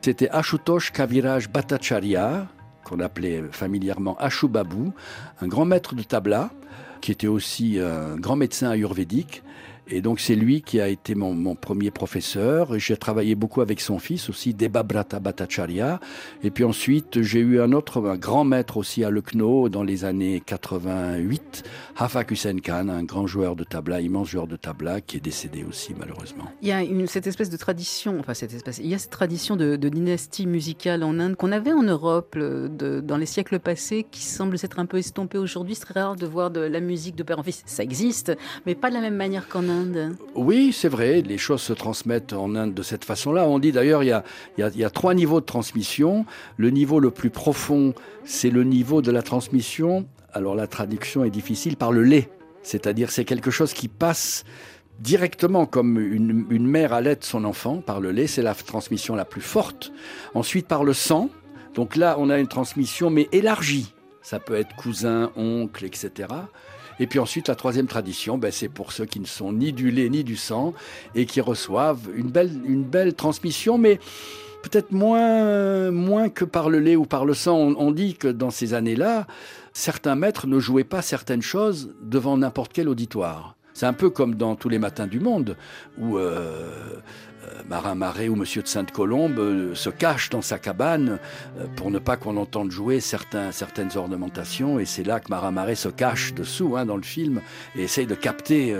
C'était 0.00 0.28
Ashutosh 0.30 0.92
Kaviraj 0.92 1.48
Bhattacharya, 1.48 2.46
qu'on 2.84 3.00
appelait 3.00 3.42
familièrement 3.50 4.16
Ashubabou, 4.18 4.92
un 5.40 5.48
grand 5.48 5.64
maître 5.64 5.94
de 5.94 6.02
tabla, 6.02 6.50
qui 7.00 7.10
était 7.10 7.26
aussi 7.26 7.78
un 7.80 8.16
grand 8.16 8.36
médecin 8.36 8.70
ayurvédique 8.70 9.42
et 9.88 10.00
donc 10.00 10.20
c'est 10.20 10.34
lui 10.34 10.62
qui 10.62 10.80
a 10.80 10.88
été 10.88 11.14
mon, 11.14 11.34
mon 11.34 11.54
premier 11.54 11.90
professeur. 11.90 12.78
J'ai 12.78 12.96
travaillé 12.96 13.34
beaucoup 13.34 13.60
avec 13.60 13.80
son 13.80 13.98
fils 13.98 14.28
aussi, 14.28 14.54
Debabrata 14.54 15.20
Bhattacharya. 15.20 16.00
Et 16.42 16.50
puis 16.50 16.64
ensuite, 16.64 17.22
j'ai 17.22 17.40
eu 17.40 17.60
un 17.60 17.72
autre 17.72 18.02
un 18.06 18.16
grand 18.16 18.44
maître 18.44 18.76
aussi 18.76 19.04
à 19.04 19.10
Lucknow 19.10 19.68
dans 19.68 19.82
les 19.82 20.04
années 20.04 20.42
88, 20.44 21.64
Hafak 21.96 22.30
Hussein 22.30 22.58
Khan, 22.58 22.88
un 22.88 23.04
grand 23.04 23.26
joueur 23.26 23.56
de 23.56 23.64
tabla, 23.64 24.00
immense 24.00 24.28
joueur 24.28 24.46
de 24.46 24.56
tabla, 24.56 25.00
qui 25.00 25.16
est 25.16 25.20
décédé 25.20 25.64
aussi 25.64 25.94
malheureusement. 25.98 26.44
Il 26.62 26.68
y 26.68 26.72
a 26.72 26.82
une, 26.82 27.06
cette 27.06 27.26
espèce 27.26 27.50
de 27.50 27.56
tradition, 27.56 28.18
enfin 28.20 28.34
cette 28.34 28.54
espèce, 28.54 28.78
il 28.78 28.86
y 28.86 28.94
a 28.94 28.98
cette 28.98 29.10
tradition 29.10 29.56
de, 29.56 29.76
de 29.76 29.88
dynastie 29.88 30.46
musicale 30.46 31.02
en 31.02 31.18
Inde 31.18 31.36
qu'on 31.36 31.52
avait 31.52 31.72
en 31.72 31.82
Europe 31.82 32.36
de, 32.38 33.00
dans 33.00 33.16
les 33.16 33.26
siècles 33.26 33.58
passés, 33.58 34.06
qui 34.10 34.22
semble 34.22 34.58
s'être 34.58 34.78
un 34.78 34.86
peu 34.86 34.98
estompée 34.98 35.38
aujourd'hui. 35.38 35.74
C'est 35.74 35.92
rare 35.92 36.16
de 36.16 36.26
voir 36.26 36.50
de 36.50 36.60
la 36.60 36.80
musique 36.80 37.16
de 37.16 37.22
père 37.22 37.38
en 37.38 37.42
fils. 37.42 37.62
Ça 37.66 37.82
existe, 37.82 38.32
mais 38.66 38.74
pas 38.74 38.88
de 38.88 38.94
la 38.94 39.00
même 39.00 39.16
manière 39.16 39.48
qu'en 39.48 39.68
Inde. 39.68 39.71
Oui, 40.34 40.72
c'est 40.72 40.88
vrai, 40.88 41.22
les 41.22 41.38
choses 41.38 41.62
se 41.62 41.72
transmettent 41.72 42.32
en 42.32 42.54
Inde 42.54 42.74
de 42.74 42.82
cette 42.82 43.04
façon-là. 43.04 43.46
On 43.46 43.58
dit 43.58 43.72
d'ailleurs, 43.72 44.02
il 44.02 44.22
y 44.58 44.84
a, 44.84 44.90
trois 44.90 45.14
niveaux 45.14 45.40
de 45.40 45.46
transmission. 45.46 46.24
Le 46.56 46.70
niveau 46.70 47.00
le 47.00 47.10
plus 47.10 47.30
profond, 47.30 47.94
c'est 48.24 48.50
le 48.50 48.64
niveau 48.64 49.02
de 49.02 49.10
la 49.10 49.22
transmission. 49.22 50.06
Alors 50.32 50.54
la 50.54 50.66
traduction 50.66 51.24
est 51.24 51.30
difficile 51.30 51.76
par 51.76 51.92
le 51.92 52.02
lait. 52.02 52.30
C'est-à-dire 52.62 53.10
c'est 53.10 53.24
quelque 53.24 53.50
chose 53.50 53.72
qui 53.72 53.88
passe 53.88 54.44
directement 55.00 55.66
comme 55.66 55.98
une, 55.98 56.46
une 56.50 56.66
mère 56.66 56.92
allait 56.92 57.18
son 57.20 57.44
enfant 57.44 57.78
par 57.78 58.00
le 58.00 58.12
lait, 58.12 58.26
c'est 58.26 58.42
la 58.42 58.54
transmission 58.54 59.14
la 59.14 59.24
plus 59.24 59.40
forte. 59.40 59.92
Ensuite 60.34 60.66
par 60.66 60.84
le 60.84 60.92
sang. 60.92 61.28
Donc 61.74 61.96
là, 61.96 62.16
on 62.18 62.28
a 62.30 62.38
une 62.38 62.48
transmission 62.48 63.10
mais 63.10 63.28
élargie. 63.32 63.94
Ça 64.22 64.38
peut 64.38 64.54
être 64.54 64.76
cousin, 64.76 65.32
oncle, 65.36 65.84
etc. 65.84 66.28
Et 67.02 67.08
puis 67.08 67.18
ensuite, 67.18 67.48
la 67.48 67.56
troisième 67.56 67.88
tradition, 67.88 68.38
ben, 68.38 68.52
c'est 68.52 68.68
pour 68.68 68.92
ceux 68.92 69.06
qui 69.06 69.18
ne 69.18 69.26
sont 69.26 69.52
ni 69.52 69.72
du 69.72 69.90
lait 69.90 70.08
ni 70.08 70.22
du 70.22 70.36
sang 70.36 70.72
et 71.16 71.26
qui 71.26 71.40
reçoivent 71.40 72.08
une 72.14 72.30
belle, 72.30 73.14
transmission, 73.14 73.76
mais 73.76 73.98
peut-être 74.62 74.92
moins, 74.92 76.28
que 76.28 76.44
par 76.44 76.70
le 76.70 76.78
lait 76.78 76.94
ou 76.94 77.04
par 77.04 77.24
le 77.24 77.34
sang. 77.34 77.56
On, 77.56 77.90
dit 77.90 78.14
que 78.14 78.28
dans 78.28 78.50
ces 78.50 78.72
années-là, 78.72 79.26
certains 79.72 80.14
maîtres 80.14 80.46
ne 80.46 80.60
jouaient 80.60 80.84
pas 80.84 81.02
certaines 81.02 81.42
choses 81.42 81.92
devant 82.02 82.36
n'importe 82.36 82.72
quel 82.72 82.88
auditoire. 82.88 83.56
C'est 83.74 83.86
un 83.86 83.94
peu 83.94 84.08
comme 84.08 84.36
dans 84.36 84.54
Tous 84.54 84.68
les 84.68 84.78
matins 84.78 85.08
du 85.08 85.18
monde, 85.18 85.56
où 85.98 86.18
euh, 86.18 87.00
Marin 87.68 87.94
Marais 87.94 88.28
ou 88.28 88.36
Monsieur 88.36 88.62
de 88.62 88.68
Sainte-Colombe 88.68 89.38
euh, 89.38 89.74
se 89.74 89.90
cache 89.90 90.30
dans 90.30 90.42
sa 90.42 90.58
cabane 90.58 91.18
euh, 91.58 91.66
pour 91.76 91.90
ne 91.90 91.98
pas 91.98 92.16
qu'on 92.16 92.36
entende 92.36 92.70
jouer 92.70 93.00
certains, 93.00 93.52
certaines 93.52 93.96
ornementations. 93.96 94.78
Et 94.78 94.84
c'est 94.84 95.04
là 95.04 95.20
que 95.20 95.28
Marin 95.30 95.50
Marais 95.50 95.74
se 95.74 95.88
cache 95.88 96.34
dessous 96.34 96.76
hein, 96.76 96.86
dans 96.86 96.96
le 96.96 97.02
film 97.02 97.40
et 97.76 97.82
essaye 97.82 98.06
de 98.06 98.14
capter 98.14 98.76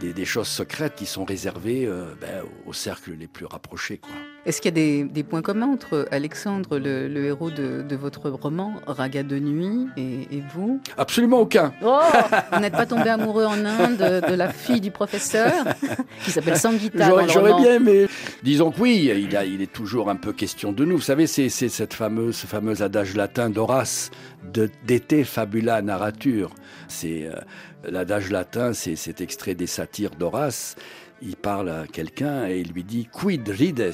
des, 0.00 0.24
choses 0.24 0.48
secrètes 0.48 0.94
qui 0.94 1.06
sont 1.06 1.24
réservées 1.24 1.86
ben, 2.20 2.42
aux 2.66 2.72
cercles 2.72 3.12
les 3.12 3.26
plus 3.26 3.46
rapprochés. 3.46 3.98
Quoi. 3.98 4.12
Est-ce 4.46 4.60
qu'il 4.62 4.76
y 4.76 5.00
a 5.00 5.04
des, 5.04 5.22
points 5.22 5.42
communs 5.42 5.68
entre 5.68 6.08
Alexandre, 6.10 6.78
le, 6.78 7.24
héros 7.24 7.50
de, 7.50 7.94
votre 7.94 8.30
roman, 8.30 8.74
Raga 8.86 9.22
de 9.22 9.38
nuit, 9.38 9.86
et, 9.96 10.42
vous? 10.54 10.80
Absolument 10.96 11.40
aucun. 11.40 11.72
Oh, 11.84 12.00
vous 12.52 12.60
n'êtes 12.60 12.72
pas 12.72 12.86
tombé 12.86 13.10
amoureux 13.10 13.44
en 13.44 13.64
Inde 13.64 14.22
de, 14.28 14.34
la 14.34 14.50
fille 14.50 14.80
du 14.80 14.90
professeur, 14.90 15.52
qui 16.24 16.30
s'appelle 16.30 16.56
Sangita 16.56 17.26
J'aurais 17.28 17.54
bien 17.54 17.74
aimé. 17.74 18.06
Disons 18.42 18.70
que 18.70 18.80
oui, 18.80 19.10
il, 19.14 19.36
a, 19.36 19.44
il, 19.44 19.60
est 19.60 19.72
toujours 19.72 20.08
un 20.08 20.16
peu 20.16 20.32
question 20.32 20.72
de 20.72 20.84
nous. 20.84 20.96
Vous 20.96 21.02
savez, 21.02 21.26
c'est 21.26 21.48
cette 21.50 21.94
fameuse, 21.94 22.36
ce 22.36 22.46
fameux 22.46 22.82
adage 22.82 23.14
latin 23.16 23.50
d'Horace, 23.50 24.10
d'été 24.84 25.24
fabula 25.24 25.82
narrature. 25.82 26.54
C'est 26.88 27.26
euh, 27.26 27.34
l'adage 27.84 28.30
latin, 28.30 28.72
c'est 28.72 28.96
cet 28.96 29.20
extrait 29.20 29.54
des 29.54 29.66
satires 29.66 30.12
d'Horace 30.18 30.76
il 31.22 31.36
parle 31.36 31.68
à 31.68 31.86
quelqu'un 31.86 32.48
et 32.48 32.60
il 32.60 32.72
lui 32.72 32.84
dit 32.84 33.08
Quid 33.12 33.48
rides 33.48 33.92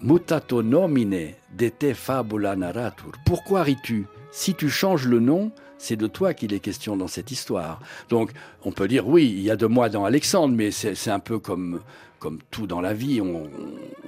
mutato 0.00 0.62
nomine 0.62 1.34
de 1.56 1.68
te 1.68 1.94
fabula 1.94 2.56
narratur? 2.56 3.12
Pourquoi 3.24 3.62
ris-tu? 3.62 4.06
Si 4.30 4.54
tu 4.54 4.70
changes 4.70 5.06
le 5.06 5.20
nom, 5.20 5.52
c'est 5.78 5.96
de 5.96 6.06
toi 6.06 6.32
qu'il 6.32 6.54
est 6.54 6.60
question 6.60 6.96
dans 6.96 7.08
cette 7.08 7.30
histoire. 7.30 7.80
Donc, 8.08 8.30
on 8.64 8.72
peut 8.72 8.88
dire 8.88 9.06
oui, 9.06 9.26
il 9.26 9.42
y 9.42 9.50
a 9.50 9.56
de 9.56 9.66
moi 9.66 9.88
dans 9.88 10.04
Alexandre, 10.04 10.54
mais 10.56 10.70
c'est 10.70 11.10
un 11.10 11.18
peu 11.18 11.38
comme, 11.38 11.80
comme 12.18 12.38
tout 12.50 12.66
dans 12.66 12.80
la 12.80 12.94
vie. 12.94 13.20
On, 13.20 13.50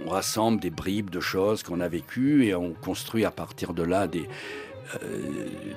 rassemble 0.06 0.60
des 0.60 0.70
bribes 0.70 1.08
de 1.08 1.18
choses 1.18 1.62
qu'on 1.62 1.80
a 1.80 1.88
vécues 1.88 2.44
et 2.44 2.54
on 2.54 2.74
construit 2.74 3.24
à 3.24 3.30
partir 3.30 3.72
de 3.72 3.82
là 3.82 4.06
des, 4.06 4.28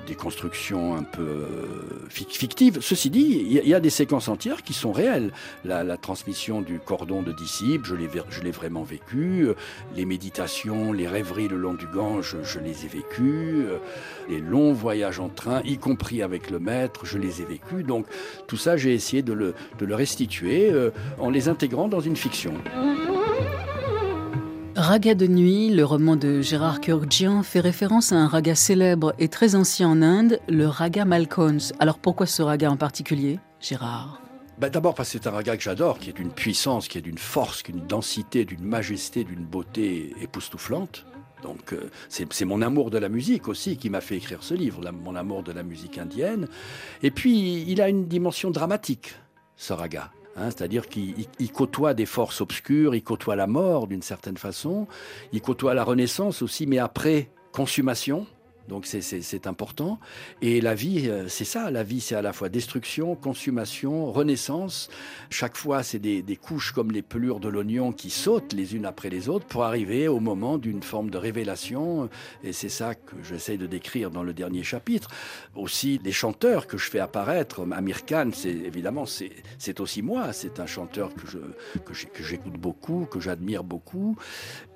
des 0.06 0.14
constructions 0.14 0.96
un 0.96 1.02
peu 1.02 1.22
euh, 1.22 2.08
fictives. 2.08 2.78
Ceci 2.80 3.10
dit, 3.10 3.46
il 3.48 3.68
y, 3.68 3.74
a 3.74 3.80
des 3.80 3.90
séquences 3.90 4.28
entières 4.28 4.62
qui 4.62 4.72
sont 4.72 4.92
réelles. 4.92 5.32
La, 5.64 5.96
transmission 5.96 6.62
du 6.62 6.78
cordon 6.78 7.22
de 7.22 7.32
disciples, 7.32 7.88
je 8.30 8.42
l'ai 8.42 8.50
vraiment 8.50 8.82
vécu. 8.82 9.48
Les 9.96 10.04
méditations, 10.04 10.92
les 10.92 11.08
rêveries 11.08 11.48
le 11.48 11.56
long 11.56 11.74
du 11.74 11.86
Gange, 11.86 12.36
je, 12.42 12.58
les 12.58 12.84
ai 12.84 12.88
vécues. 12.88 13.66
Les 14.28 14.40
longs 14.40 14.72
voyages 14.72 15.20
en 15.20 15.28
train, 15.28 15.60
y 15.64 15.78
compris 15.78 16.22
avec 16.22 16.50
le 16.50 16.58
maître, 16.58 17.04
je 17.04 17.18
les 17.18 17.42
ai 17.42 17.44
vécus. 17.44 17.84
Donc 17.84 18.06
tout 18.46 18.56
ça, 18.56 18.76
j'ai 18.76 18.94
essayé 18.94 19.22
de 19.22 19.32
le, 19.32 19.54
restituer 19.94 20.70
euh, 20.70 20.90
en 21.18 21.30
les 21.30 21.48
intégrant 21.48 21.88
dans 21.88 22.00
une 22.00 22.16
fiction. 22.16 22.54
Raga 24.78 25.16
de 25.16 25.26
nuit, 25.26 25.70
le 25.70 25.84
roman 25.84 26.14
de 26.14 26.40
Gérard 26.40 26.80
Kurgian, 26.80 27.42
fait 27.42 27.58
référence 27.58 28.12
à 28.12 28.14
un 28.14 28.28
raga 28.28 28.54
célèbre 28.54 29.12
et 29.18 29.26
très 29.26 29.56
ancien 29.56 29.88
en 29.88 30.02
Inde, 30.02 30.38
le 30.48 30.68
raga 30.68 31.04
Malkons. 31.04 31.72
Alors 31.80 31.98
pourquoi 31.98 32.26
ce 32.26 32.42
raga 32.42 32.70
en 32.70 32.76
particulier, 32.76 33.40
Gérard? 33.58 34.22
Ben 34.56 34.70
D'abord 34.70 34.94
parce 34.94 35.10
que 35.10 35.18
c'est 35.18 35.26
un 35.26 35.32
raga 35.32 35.56
que 35.56 35.64
j'adore, 35.64 35.98
qui 35.98 36.10
est 36.10 36.12
d'une 36.12 36.30
puissance, 36.30 36.86
qui 36.86 36.96
est 36.96 37.00
d'une 37.00 37.18
force, 37.18 37.64
qui 37.64 37.72
d'une 37.72 37.88
densité, 37.88 38.44
d'une 38.44 38.62
majesté, 38.62 39.24
d'une 39.24 39.44
beauté 39.44 40.14
époustouflante. 40.22 41.06
Donc 41.42 41.72
euh, 41.72 41.90
c'est 42.08 42.44
mon 42.44 42.62
amour 42.62 42.90
de 42.90 42.98
la 42.98 43.08
musique 43.08 43.48
aussi 43.48 43.78
qui 43.78 43.90
m'a 43.90 44.00
fait 44.00 44.16
écrire 44.16 44.44
ce 44.44 44.54
livre, 44.54 44.80
mon 44.92 45.16
amour 45.16 45.42
de 45.42 45.50
la 45.50 45.64
musique 45.64 45.98
indienne. 45.98 46.46
Et 47.02 47.10
puis 47.10 47.64
il 47.66 47.82
a 47.82 47.88
une 47.88 48.06
dimension 48.06 48.52
dramatique, 48.52 49.16
ce 49.56 49.72
raga. 49.72 50.12
Hein, 50.38 50.50
c'est-à-dire 50.50 50.88
qu'il 50.88 51.26
côtoie 51.52 51.94
des 51.94 52.06
forces 52.06 52.40
obscures, 52.40 52.94
il 52.94 53.02
côtoie 53.02 53.34
la 53.34 53.46
mort 53.46 53.86
d'une 53.86 54.02
certaine 54.02 54.36
façon, 54.36 54.86
il 55.32 55.40
côtoie 55.40 55.74
la 55.74 55.82
renaissance 55.84 56.42
aussi, 56.42 56.66
mais 56.66 56.78
après 56.78 57.30
consommation, 57.52 58.26
donc 58.68 58.86
c'est 58.86 59.46
important. 59.46 59.98
Et 60.42 60.60
la 60.60 60.74
vie, 60.74 61.08
euh, 61.08 61.28
c'est 61.28 61.44
ça. 61.44 61.70
La 61.70 61.82
vie, 61.82 62.00
c'est 62.00 62.14
à 62.14 62.22
la 62.22 62.32
fois 62.32 62.48
destruction, 62.48 63.14
consommation, 63.16 64.12
renaissance. 64.12 64.88
Chaque 65.30 65.56
fois, 65.56 65.82
c'est 65.82 65.98
des, 65.98 66.36
couches 66.36 66.72
comme 66.72 66.92
les 66.92 67.02
pelures 67.02 67.40
de 67.40 67.48
l'oignon 67.48 67.92
qui 67.92 68.10
sautent 68.10 68.52
les 68.52 68.76
unes 68.76 68.86
après 68.86 69.10
les 69.10 69.28
autres 69.28 69.46
pour 69.46 69.64
arriver 69.64 70.06
au 70.06 70.20
moment 70.20 70.58
d'une 70.58 70.82
forme 70.82 71.10
de 71.10 71.18
révélation. 71.18 72.08
Et 72.44 72.52
c'est 72.52 72.68
ça 72.68 72.94
que 72.94 73.16
j'essaie 73.22 73.56
de 73.56 73.66
décrire 73.66 74.10
dans 74.10 74.22
le 74.22 74.32
dernier 74.32 74.62
chapitre. 74.62 75.08
Aussi, 75.56 76.00
les 76.04 76.12
chanteurs 76.12 76.66
que 76.66 76.78
je 76.78 76.88
fais 76.90 77.00
apparaître, 77.00 77.66
Amir 77.72 78.06
Khan, 78.06 78.30
c'est 78.32 78.50
évidemment, 78.50 79.04
c'est 79.06 79.80
aussi 79.80 80.02
moi. 80.02 80.32
C'est 80.32 80.60
un 80.60 80.66
chanteur 80.66 81.14
que 81.14 81.26
je 81.26 81.38
que 81.78 82.22
j'écoute 82.22 82.54
beaucoup, 82.54 83.06
que 83.10 83.20
j'admire 83.20 83.64
beaucoup. 83.64 84.16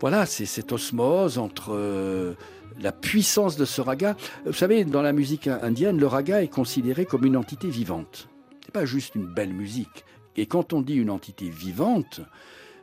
Voilà, 0.01 0.27
c'est 0.27 0.47
cette 0.47 0.73
osmose 0.73 1.39
entre 1.39 1.73
euh, 1.75 2.35
la 2.81 2.93
puissance 2.93 3.57
de 3.57 3.65
ce 3.65 3.81
raga. 3.81 4.17
Vous 4.47 4.53
savez, 4.53 4.85
dans 4.85 5.03
la 5.03 5.13
musique 5.13 5.47
indienne, 5.49 5.99
le 5.99 6.07
raga 6.07 6.43
est 6.43 6.49
considéré 6.49 7.07
comme 7.07 7.25
une 7.25 7.37
entité 7.37 7.69
vivante. 7.69 8.29
C'est 8.65 8.73
pas 8.73 8.85
juste 8.85 9.15
une 9.15 9.27
belle 9.27 9.53
musique. 9.53 10.05
Et 10.37 10.47
quand 10.47 10.73
on 10.73 10.81
dit 10.81 10.95
une 10.95 11.11
entité 11.11 11.49
vivante, 11.51 12.21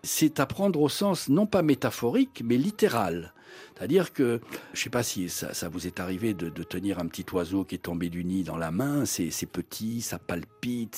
c'est 0.03 0.39
à 0.39 0.45
prendre 0.45 0.81
au 0.81 0.89
sens 0.89 1.29
non 1.29 1.45
pas 1.45 1.61
métaphorique, 1.61 2.41
mais 2.43 2.57
littéral. 2.57 3.33
C'est-à-dire 3.75 4.13
que, 4.13 4.41
je 4.73 4.79
ne 4.79 4.83
sais 4.83 4.89
pas 4.89 5.03
si 5.03 5.29
ça, 5.29 5.69
vous 5.69 5.87
est 5.87 5.99
arrivé 5.99 6.33
de, 6.33 6.49
tenir 6.63 6.99
un 6.99 7.07
petit 7.07 7.25
oiseau 7.31 7.63
qui 7.63 7.75
est 7.75 7.79
tombé 7.79 8.09
du 8.09 8.25
nid 8.25 8.43
dans 8.43 8.57
la 8.57 8.71
main, 8.71 9.05
c'est 9.05 9.45
petit, 9.45 10.01
ça 10.01 10.19
palpite, 10.19 10.95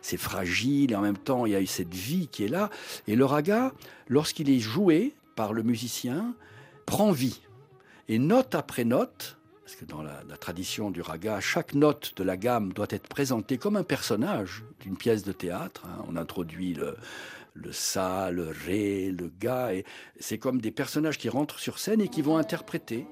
c'est 0.00 0.16
fragile, 0.16 0.92
et 0.92 0.94
en 0.94 1.00
même 1.00 1.18
temps, 1.18 1.44
il 1.46 1.52
y 1.52 1.56
a 1.56 1.60
eu 1.60 1.66
cette 1.66 1.92
vie 1.92 2.28
qui 2.28 2.44
est 2.44 2.48
là. 2.48 2.70
Et 3.08 3.16
le 3.16 3.24
raga, 3.24 3.72
lorsqu'il 4.08 4.48
est 4.48 4.60
joué 4.60 5.14
par 5.34 5.52
le 5.52 5.62
musicien, 5.62 6.34
prend 6.86 7.12
vie. 7.12 7.40
Et 8.10 8.18
note 8.18 8.56
après 8.56 8.82
note, 8.82 9.38
parce 9.62 9.76
que 9.76 9.84
dans 9.84 10.02
la, 10.02 10.36
tradition 10.36 10.90
du 10.90 11.00
raga, 11.00 11.38
chaque 11.38 11.74
note 11.74 12.12
de 12.16 12.24
la 12.24 12.36
gamme 12.36 12.72
doit 12.72 12.88
être 12.90 13.06
présentée 13.06 13.56
comme 13.56 13.76
un 13.76 13.84
personnage 13.84 14.64
d'une 14.80 14.96
pièce 14.96 15.22
de 15.22 15.30
théâtre. 15.30 15.82
Hein. 15.86 16.04
On 16.08 16.16
introduit 16.16 16.74
le, 16.74 16.96
le 17.54 17.70
sa, 17.70 18.32
le 18.32 18.48
ré, 18.48 19.12
le 19.16 19.30
ga, 19.38 19.72
et 19.74 19.84
c'est 20.18 20.38
comme 20.38 20.60
des 20.60 20.72
personnages 20.72 21.18
qui 21.18 21.28
rentrent 21.28 21.60
sur 21.60 21.78
scène 21.78 22.00
et 22.00 22.08
qui 22.08 22.20
vont 22.20 22.36
interpréter 22.36 23.06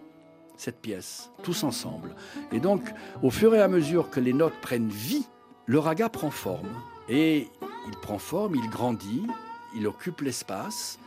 cette 0.56 0.80
pièce, 0.80 1.30
tous 1.44 1.62
ensemble. 1.62 2.16
Et 2.50 2.58
donc, 2.58 2.82
au 3.22 3.30
fur 3.30 3.54
et 3.54 3.62
à 3.62 3.68
mesure 3.68 4.10
que 4.10 4.18
les 4.18 4.32
notes 4.32 4.60
prennent 4.60 4.88
vie, 4.88 5.28
le 5.66 5.78
raga 5.78 6.08
prend 6.08 6.32
forme. 6.32 6.74
Et 7.08 7.46
il 7.86 7.96
prend 8.02 8.18
forme, 8.18 8.56
il 8.56 8.68
grandit, 8.68 9.28
il 9.76 9.86
occupe 9.86 10.22
l'espace 10.22 10.98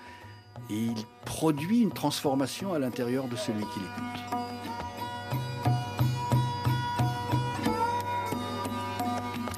et 0.69 0.75
il 0.75 1.05
produit 1.25 1.81
une 1.81 1.91
transformation 1.91 2.73
à 2.73 2.79
l'intérieur 2.79 3.27
de 3.27 3.35
celui 3.35 3.61
qui 3.61 3.79
l'écoute. 3.79 4.41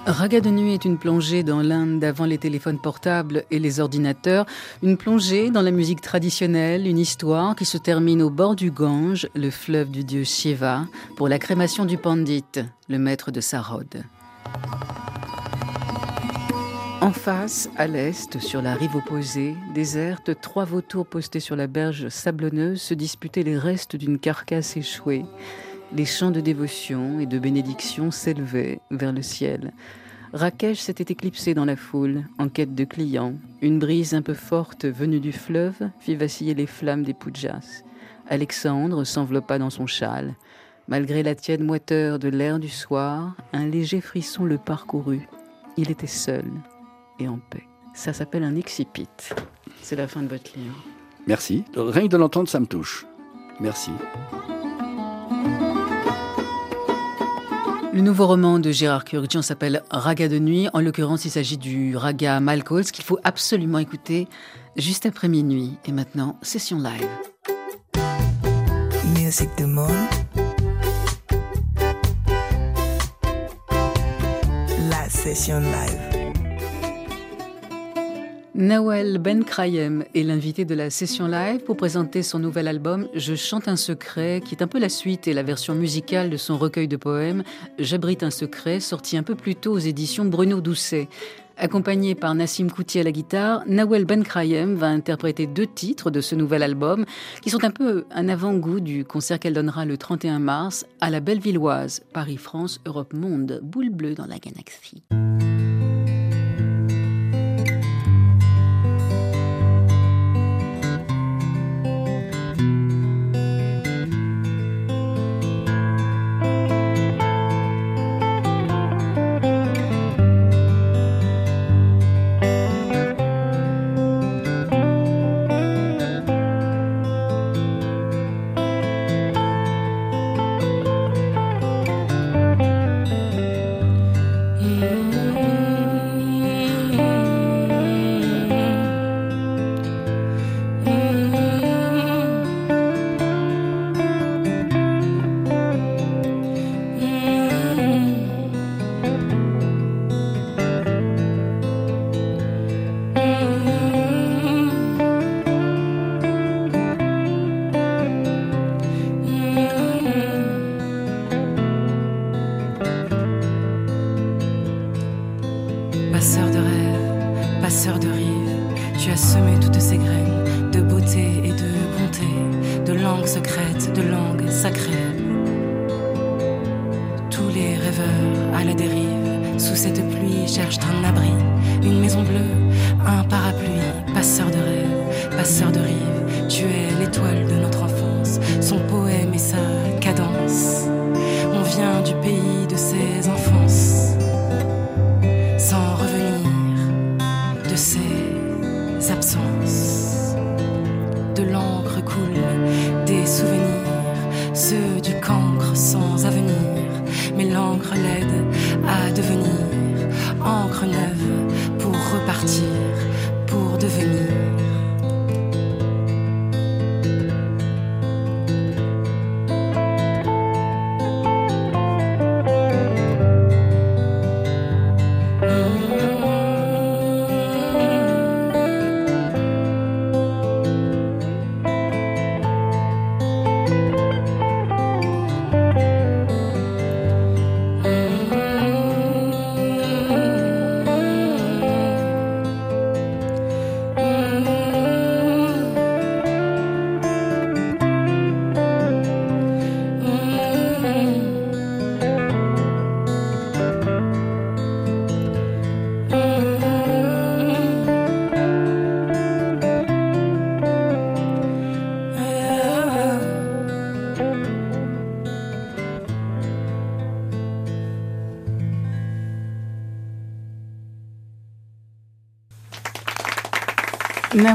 Raga 0.06 0.42
de 0.42 0.50
nuit 0.50 0.74
est 0.74 0.84
une 0.84 0.98
plongée 0.98 1.44
dans 1.44 1.62
l'Inde 1.62 2.00
d'avant 2.00 2.26
les 2.26 2.38
téléphones 2.38 2.78
portables 2.78 3.46
et 3.52 3.60
les 3.60 3.80
ordinateurs, 3.80 4.46
une 4.82 4.98
plongée 4.98 5.50
dans 5.50 5.62
la 5.62 5.72
musique 5.72 6.02
traditionnelle, 6.02 6.88
une 6.88 7.00
histoire 7.00 7.56
qui 7.56 7.64
se 7.64 7.78
termine 7.78 8.22
au 8.22 8.30
bord 8.30 8.58
du 8.58 8.70
Gange, 8.70 9.30
le 9.34 9.50
fleuve 9.50 9.92
du 9.92 10.04
dieu 10.04 10.26
Shiva, 10.26 10.88
pour 11.16 11.30
la 11.30 11.40
crémation 11.40 11.86
du 11.86 11.98
Pandit, 11.98 12.44
le 12.90 13.00
maître 13.00 13.32
de 13.32 13.40
Sarod. 13.40 14.04
En 17.04 17.12
face, 17.12 17.70
à 17.76 17.86
l'est, 17.86 18.40
sur 18.40 18.62
la 18.62 18.76
rive 18.76 18.96
opposée, 18.96 19.58
déserte, 19.74 20.40
trois 20.40 20.64
vautours 20.64 21.06
postés 21.06 21.42
sur 21.42 21.58
la 21.58 21.68
berge 21.68 22.08
sablonneuse 22.08 22.82
se 22.82 22.94
disputaient 22.94 23.44
les 23.44 23.58
restes 23.58 23.98
d'une 23.98 24.18
carcasse 24.18 24.78
échouée. 24.78 25.26
Les 25.94 26.06
chants 26.06 26.32
de 26.32 26.40
dévotion 26.40 27.20
et 27.20 27.26
de 27.26 27.40
bénédiction 27.40 28.10
s'élevaient 28.10 28.80
vers 28.90 29.12
le 29.12 29.22
ciel. 29.22 29.74
Rakesh 30.32 30.80
s'était 30.80 31.12
éclipsé 31.12 31.54
dans 31.54 31.66
la 31.66 31.76
foule, 31.76 32.24
en 32.38 32.48
quête 32.48 32.74
de 32.74 32.86
clients. 32.86 33.34
Une 33.62 33.80
brise 33.80 34.14
un 34.14 34.22
peu 34.22 34.34
forte 34.34 34.86
venue 34.86 35.20
du 35.20 35.34
fleuve 35.34 35.90
fit 36.00 36.16
vaciller 36.16 36.54
les 36.54 36.68
flammes 36.68 37.04
des 37.04 37.14
pujas. 37.14 37.84
Alexandre 38.30 39.04
s'enveloppa 39.04 39.60
dans 39.60 39.70
son 39.70 39.88
châle. 39.88 40.36
Malgré 40.88 41.22
la 41.22 41.36
tiède 41.36 41.66
moiteur 41.66 42.18
de 42.18 42.30
l'air 42.30 42.60
du 42.60 42.70
soir, 42.70 43.36
un 43.52 43.66
léger 43.66 44.00
frisson 44.00 44.46
le 44.46 44.58
parcourut. 44.58 45.28
Il 45.76 45.92
était 45.92 46.08
seul, 46.08 46.46
et 47.24 47.28
en 47.28 47.40
paix. 47.50 47.68
Ça 47.94 48.14
s'appelle 48.14 48.44
un 48.44 48.56
excipit. 48.56 49.08
C'est 49.82 49.96
la 49.96 50.08
fin 50.08 50.22
de 50.22 50.28
votre 50.28 50.52
livre. 50.58 50.76
Merci. 51.28 51.64
Rien 51.76 52.04
que 52.04 52.08
de 52.08 52.18
l'entendre, 52.18 52.50
ça 52.50 52.60
me 52.60 52.66
touche. 52.66 53.06
Merci. 53.60 53.92
Le 57.94 58.02
nouveau 58.02 58.26
roman 58.26 58.58
de 58.58 58.72
Gérard 58.72 59.06
Kurkdjian 59.06 59.44
s'appelle 59.44 59.84
Raga 59.92 60.28
de 60.28 60.40
nuit. 60.40 60.68
En 60.74 60.82
l'occurrence, 60.82 61.26
il 61.26 61.30
s'agit 61.30 61.58
du 61.58 61.96
Raga 61.96 62.40
Malkols 62.40 62.86
qu'il 62.86 63.06
faut 63.06 63.20
absolument 63.24 63.78
écouter 63.78 64.28
juste 64.76 65.06
après 65.06 65.28
minuit. 65.28 65.78
Et 65.86 65.92
maintenant, 65.92 66.40
session 66.42 66.80
live. 66.80 67.08
Musique 69.16 69.56
du 69.58 69.68
monde. 69.68 69.92
La 74.90 75.08
session 75.08 75.60
live. 75.60 76.13
Nawel 78.56 79.18
Ben 79.18 79.44
Krayem 79.44 80.06
est 80.14 80.22
l'invité 80.22 80.64
de 80.64 80.76
la 80.76 80.92
session 80.92 81.28
live 81.28 81.64
pour 81.64 81.76
présenter 81.76 82.22
son 82.22 82.38
nouvel 82.38 82.68
album 82.68 83.08
Je 83.16 83.34
chante 83.34 83.68
un 83.68 83.76
secret, 83.76 84.44
qui 84.46 84.54
est 84.54 84.62
un 84.62 84.68
peu 84.68 84.78
la 84.78 84.90
suite 84.90 85.28
et 85.28 85.34
la 85.34 85.42
version 85.42 85.74
musicale 85.74 86.30
de 86.30 86.38
son 86.38 86.60
recueil 86.60 86.88
de 86.88 86.96
poèmes 86.96 87.42
J'abrite 87.80 88.22
un 88.22 88.30
secret, 88.30 88.80
sorti 88.80 89.18
un 89.18 89.24
peu 89.24 89.34
plus 89.34 89.56
tôt 89.56 89.72
aux 89.72 89.80
éditions 89.80 90.26
Bruno 90.26 90.62
Doucet. 90.62 91.10
Accompagné 91.58 92.14
par 92.14 92.36
Nassim 92.36 92.70
Kouti 92.70 93.00
à 93.00 93.04
la 93.04 93.12
guitare, 93.12 93.64
Nawel 93.66 94.06
Ben 94.06 94.24
Krayem 94.24 94.76
va 94.76 94.88
interpréter 94.88 95.48
deux 95.48 95.68
titres 95.68 96.12
de 96.12 96.22
ce 96.22 96.36
nouvel 96.36 96.62
album, 96.62 97.06
qui 97.42 97.50
sont 97.50 97.64
un 97.64 97.72
peu 97.72 98.06
un 98.12 98.30
avant-goût 98.30 98.82
du 98.82 99.04
concert 99.04 99.40
qu'elle 99.40 99.54
donnera 99.54 99.86
le 99.86 99.98
31 99.98 100.38
mars 100.38 100.86
à 101.02 101.10
la 101.10 101.22
Bellevilloise, 101.22 102.04
Paris-France, 102.14 102.82
Europe-Monde, 102.86 103.62
boule 103.64 103.90
bleue 103.90 104.14
dans 104.14 104.28
la 104.28 104.38
galaxie. 104.38 105.04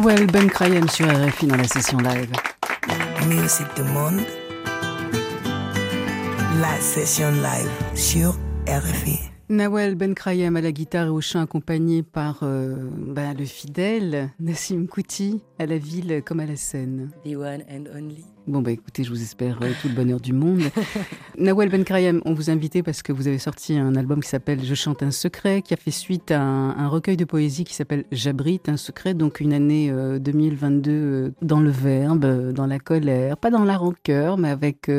Nawel 0.09 0.27
Ben 0.27 0.49
Krayem 0.49 0.89
sur 0.89 1.07
RFI 1.07 1.49
dans 1.49 1.57
la 1.57 1.69
session 1.69 1.99
live. 1.99 2.33
Musique 3.29 3.67
du 3.77 3.83
monde. 3.83 4.23
La 6.63 6.81
session 6.81 7.31
live 7.31 7.71
sur 7.95 8.35
RFI. 8.67 9.19
Nawel 9.51 9.97
Ben 9.97 10.15
Krayem 10.15 10.57
à 10.57 10.63
la 10.63 10.73
guitare 10.73 11.09
et 11.09 11.11
au 11.11 11.21
chant 11.21 11.43
accompagné 11.43 12.03
par 12.03 12.39
euh, 12.43 12.89
bah, 12.97 13.35
le 13.35 13.45
fidèle 13.45 14.31
Nassim 14.41 14.87
Kouti 14.87 15.43
à 15.59 15.67
la 15.67 15.77
ville 15.77 16.23
comme 16.25 16.41
à 16.41 16.47
la 16.47 16.57
scène. 16.57 17.11
The 17.27 17.37
one 17.37 17.65
and 17.71 17.85
only. 17.95 18.25
Bon, 18.49 18.63
bah 18.63 18.71
écoutez, 18.71 19.05
je 19.05 19.11
vous 19.11 19.21
espère 19.21 19.59
euh, 19.61 19.73
tout 19.83 19.89
le 19.89 19.95
bonheur 19.95 20.21
du 20.21 20.33
monde. 20.33 20.63
Nawel 21.39 21.69
Ben 21.69 21.85
Krayem, 21.85 22.23
on 22.25 22.33
vous 22.33 22.49
a 22.49 22.55
invité 22.55 22.83
parce 22.83 23.03
que 23.03 23.13
vous 23.13 23.29
avez 23.29 23.37
sorti 23.37 23.77
un 23.77 23.95
album 23.95 24.23
qui 24.23 24.29
s'appelle 24.31 24.65
Je 24.65 24.75
chante 24.75 25.03
un 25.03 25.11
secret, 25.11 25.61
qui 25.61 25.75
a 25.75 25.77
fait 25.77 25.91
suite 25.91 26.31
à 26.31 26.41
un, 26.41 26.89
recueil 26.89 27.19
de 27.19 27.27
poésie 27.27 27.65
qui 27.65 27.75
s'appelle 27.75 28.07
J'abrite 28.11 28.71
un 28.71 28.79
secret, 28.79 29.13
donc 29.13 29.41
une 29.41 29.53
année 29.53 29.93
2022 30.19 30.91
euh, 30.91 31.31
dans 31.43 31.61
le 31.61 31.69
verbe, 31.69 32.55
dans 32.55 32.67
la 32.67 32.79
colère, 32.79 33.37
pas 33.37 33.51
dans 33.51 33.65
la 33.65 33.77
rancœur, 33.77 34.39
mais 34.39 34.49
avec 34.49 34.91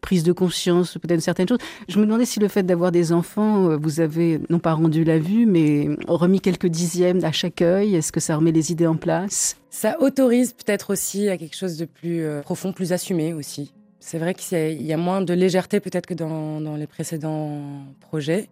prise 0.00 0.22
de 0.22 0.32
conscience, 0.32 0.96
peut-être 0.96 1.20
certaines 1.20 1.48
choses. 1.48 1.58
Je 1.90 1.98
me 1.98 2.06
demandais 2.06 2.24
si 2.24 2.40
le 2.40 2.48
fait 2.48 2.62
d'avoir 2.62 2.92
des 2.92 3.12
enfants, 3.12 3.76
vous 3.76 4.00
avez 4.00 4.40
non 4.48 4.58
pas 4.58 4.72
rendu 4.72 5.04
la 5.04 5.18
vue, 5.18 5.44
mais 5.44 5.90
remis 6.08 6.40
quelques 6.40 6.68
dixièmes 6.68 7.22
à 7.24 7.32
chaque 7.32 7.60
œil. 7.60 7.94
Est-ce 7.94 8.10
que 8.10 8.20
ça 8.20 8.36
remet 8.36 8.52
les 8.52 8.72
idées 8.72 8.86
en 8.86 8.96
place? 8.96 9.58
Ça 9.76 10.00
autorise 10.00 10.54
peut-être 10.54 10.90
aussi 10.90 11.28
à 11.28 11.36
quelque 11.36 11.54
chose 11.54 11.76
de 11.76 11.84
plus 11.84 12.24
euh, 12.24 12.40
profond, 12.40 12.72
plus 12.72 12.94
assumé 12.94 13.34
aussi. 13.34 13.74
C'est 14.00 14.18
vrai 14.18 14.32
qu'il 14.32 14.82
y, 14.82 14.92
a 14.92 14.96
moins 14.96 15.20
de 15.20 15.34
légèreté 15.34 15.80
peut-être 15.80 16.06
que 16.06 16.14
dans, 16.14 16.62
dans 16.62 16.76
les 16.76 16.86
précédents 16.86 17.60
projets 18.00 18.48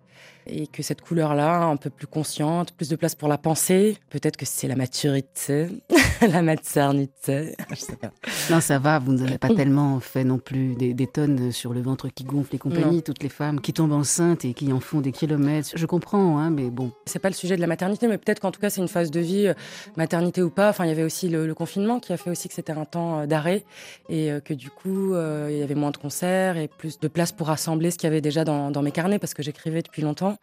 et 0.47 0.67
que 0.67 0.83
cette 0.83 1.01
couleur-là, 1.01 1.63
un 1.63 1.77
peu 1.77 1.91
plus 1.91 2.07
consciente, 2.07 2.73
plus 2.73 2.89
de 2.89 2.97
place 2.97 3.15
pour 3.15 3.29
la 3.29 3.39
pensée, 3.39 3.99
peut-être 4.11 4.37
que 4.37 4.47
c'est 4.47 4.69
la 4.69 4.77
maturité, 4.77 5.69
la 6.29 6.43
maternité, 6.43 7.55
je 7.71 7.77
sais 7.77 7.97
pas. 7.97 8.13
Non, 8.51 8.61
ça 8.61 8.79
va, 8.79 8.99
vous 8.99 9.13
n'avez 9.13 9.39
pas 9.39 9.49
tellement 9.55 10.01
fait 10.01 10.25
non 10.25 10.39
plus 10.39 10.75
des, 10.75 11.07
tonnes 11.07 11.53
sur 11.53 11.75
le 11.75 11.83
ventre 11.83 12.09
qui 12.09 12.25
gonfle 12.25 12.55
et 12.55 12.59
compagnie, 12.59 13.03
toutes 13.03 13.23
les 13.23 13.29
femmes 13.29 13.61
qui 13.61 13.73
tombent 13.73 13.93
enceintes 13.93 14.45
et 14.45 14.55
qui 14.55 14.73
en 14.73 14.81
font 14.81 15.01
des 15.01 15.13
kilomètres. 15.13 15.71
Je 15.75 15.87
comprends, 15.87 16.39
hein, 16.39 16.51
mais 16.51 16.71
bon. 16.71 16.93
C'est 17.07 17.19
pas 17.19 17.29
le 17.29 17.35
sujet 17.35 17.57
de 17.57 17.61
la 17.61 17.67
maternité, 17.67 18.07
mais 18.09 18.19
peut-être 18.19 18.41
qu'en 18.41 18.51
tout 18.51 18.61
cas 18.61 18.71
c'est 18.71 18.81
une 18.81 18.89
phase 18.89 19.11
de 19.11 19.21
vie, 19.21 19.49
euh, 19.49 19.55
maternité 19.97 20.43
ou 20.43 20.51
pas. 20.51 20.71
Enfin, 20.71 20.85
il 20.85 20.89
y 20.89 20.93
avait 20.93 21.05
aussi 21.05 21.29
le, 21.29 21.55
confinement 21.55 22.01
qui 22.01 22.13
a 22.13 22.17
fait 22.17 22.31
aussi 22.31 22.49
que 22.49 22.55
c'était 22.55 22.73
un 22.73 22.85
temps 22.85 23.21
euh, 23.21 23.27
d'arrêt 23.27 23.65
et 24.09 24.33
euh, 24.33 24.41
que 24.41 24.55
du 24.55 24.71
coup 24.71 25.15
il 25.15 25.57
y 25.57 25.63
avait 25.63 25.75
moins 25.75 25.91
de 25.91 25.97
concerts 25.97 26.57
et 26.57 26.69
plus 26.69 26.99
de 26.99 27.09
place 27.09 27.33
pour 27.33 27.47
rassembler 27.47 27.91
ce 27.91 27.99
qu'il 27.99 28.09
y 28.09 28.11
avait 28.11 28.21
déjà 28.21 28.45
dans, 28.45 28.71
dans 28.71 28.83
mes 28.83 28.91
carnets 28.91 29.19
parce 29.19 29.35
que 29.35 29.43
j'écrivais 29.43 29.83
depuis 29.83 30.03
longtemps 30.03 30.34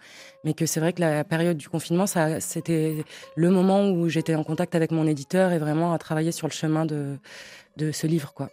mais 0.44 0.54
que 0.54 0.66
c'est 0.66 0.80
vrai 0.80 0.94
que 0.94 1.02
la 1.02 1.24
période 1.24 1.58
du 1.58 1.70
confinement, 1.70 2.08
ça, 2.08 2.40
c'était 2.40 3.04
le 3.36 3.50
moment 3.50 3.90
où 3.90 4.10
j'étais 4.10 4.36
en 4.36 4.44
contact 4.44 4.76
avec 4.76 4.92
mon 4.92 5.08
éditeur 5.08 5.52
et 5.52 5.60
vraiment 5.60 5.94
à 5.94 5.98
travailler 5.98 6.32
sur 6.32 6.48
le 6.48 6.54
chemin 6.54 6.86
de, 6.86 7.18
de 7.78 7.92
ce 7.92 8.08
livre. 8.08 8.34
Quoi. 8.34 8.50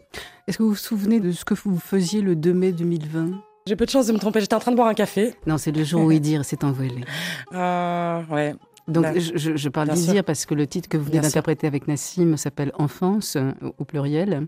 Est-ce 0.47 0.59
que 0.59 0.63
vous 0.63 0.71
vous 0.71 0.77
souvenez 0.77 1.21
de 1.21 1.33
ce 1.33 1.45
que 1.45 1.55
vous 1.55 1.79
faisiez 1.79 2.21
le 2.21 2.37
2 2.37 2.53
mai 2.53 2.73
2020 2.73 3.31
J'ai 3.67 3.77
peu 3.77 3.87
de 3.87 3.91
chance 3.91 4.07
de 4.07 4.13
me 4.13 4.19
tromper, 4.19 4.41
j'étais 4.41 4.55
en 4.55 4.61
train 4.61 4.73
de 4.73 4.77
boire 4.77 4.89
un 4.89 4.95
café. 4.95 5.35
Non, 5.47 5.59
c'est 5.59 5.73
le 5.73 5.85
jour 5.85 6.03
où 6.03 6.11
Idir 6.11 6.45
s'est 6.45 6.65
envolé. 6.65 7.05
Euh, 7.55 8.23
ouais. 8.31 8.55
Donc 8.89 9.07
je, 9.19 9.57
je, 9.57 9.69
parle 9.69 9.89
d'Idir 9.91 10.25
parce 10.25 10.47
que 10.47 10.55
le 10.55 10.67
titre 10.67 10.89
que 10.89 10.97
vous 10.97 11.05
venez 11.05 11.21
d'interpréter 11.21 11.67
avec 11.67 11.89
Nassim 11.89 12.37
s'appelle 12.37 12.73
Enfance 12.79 13.37
au 13.79 13.85
pluriel 13.85 14.47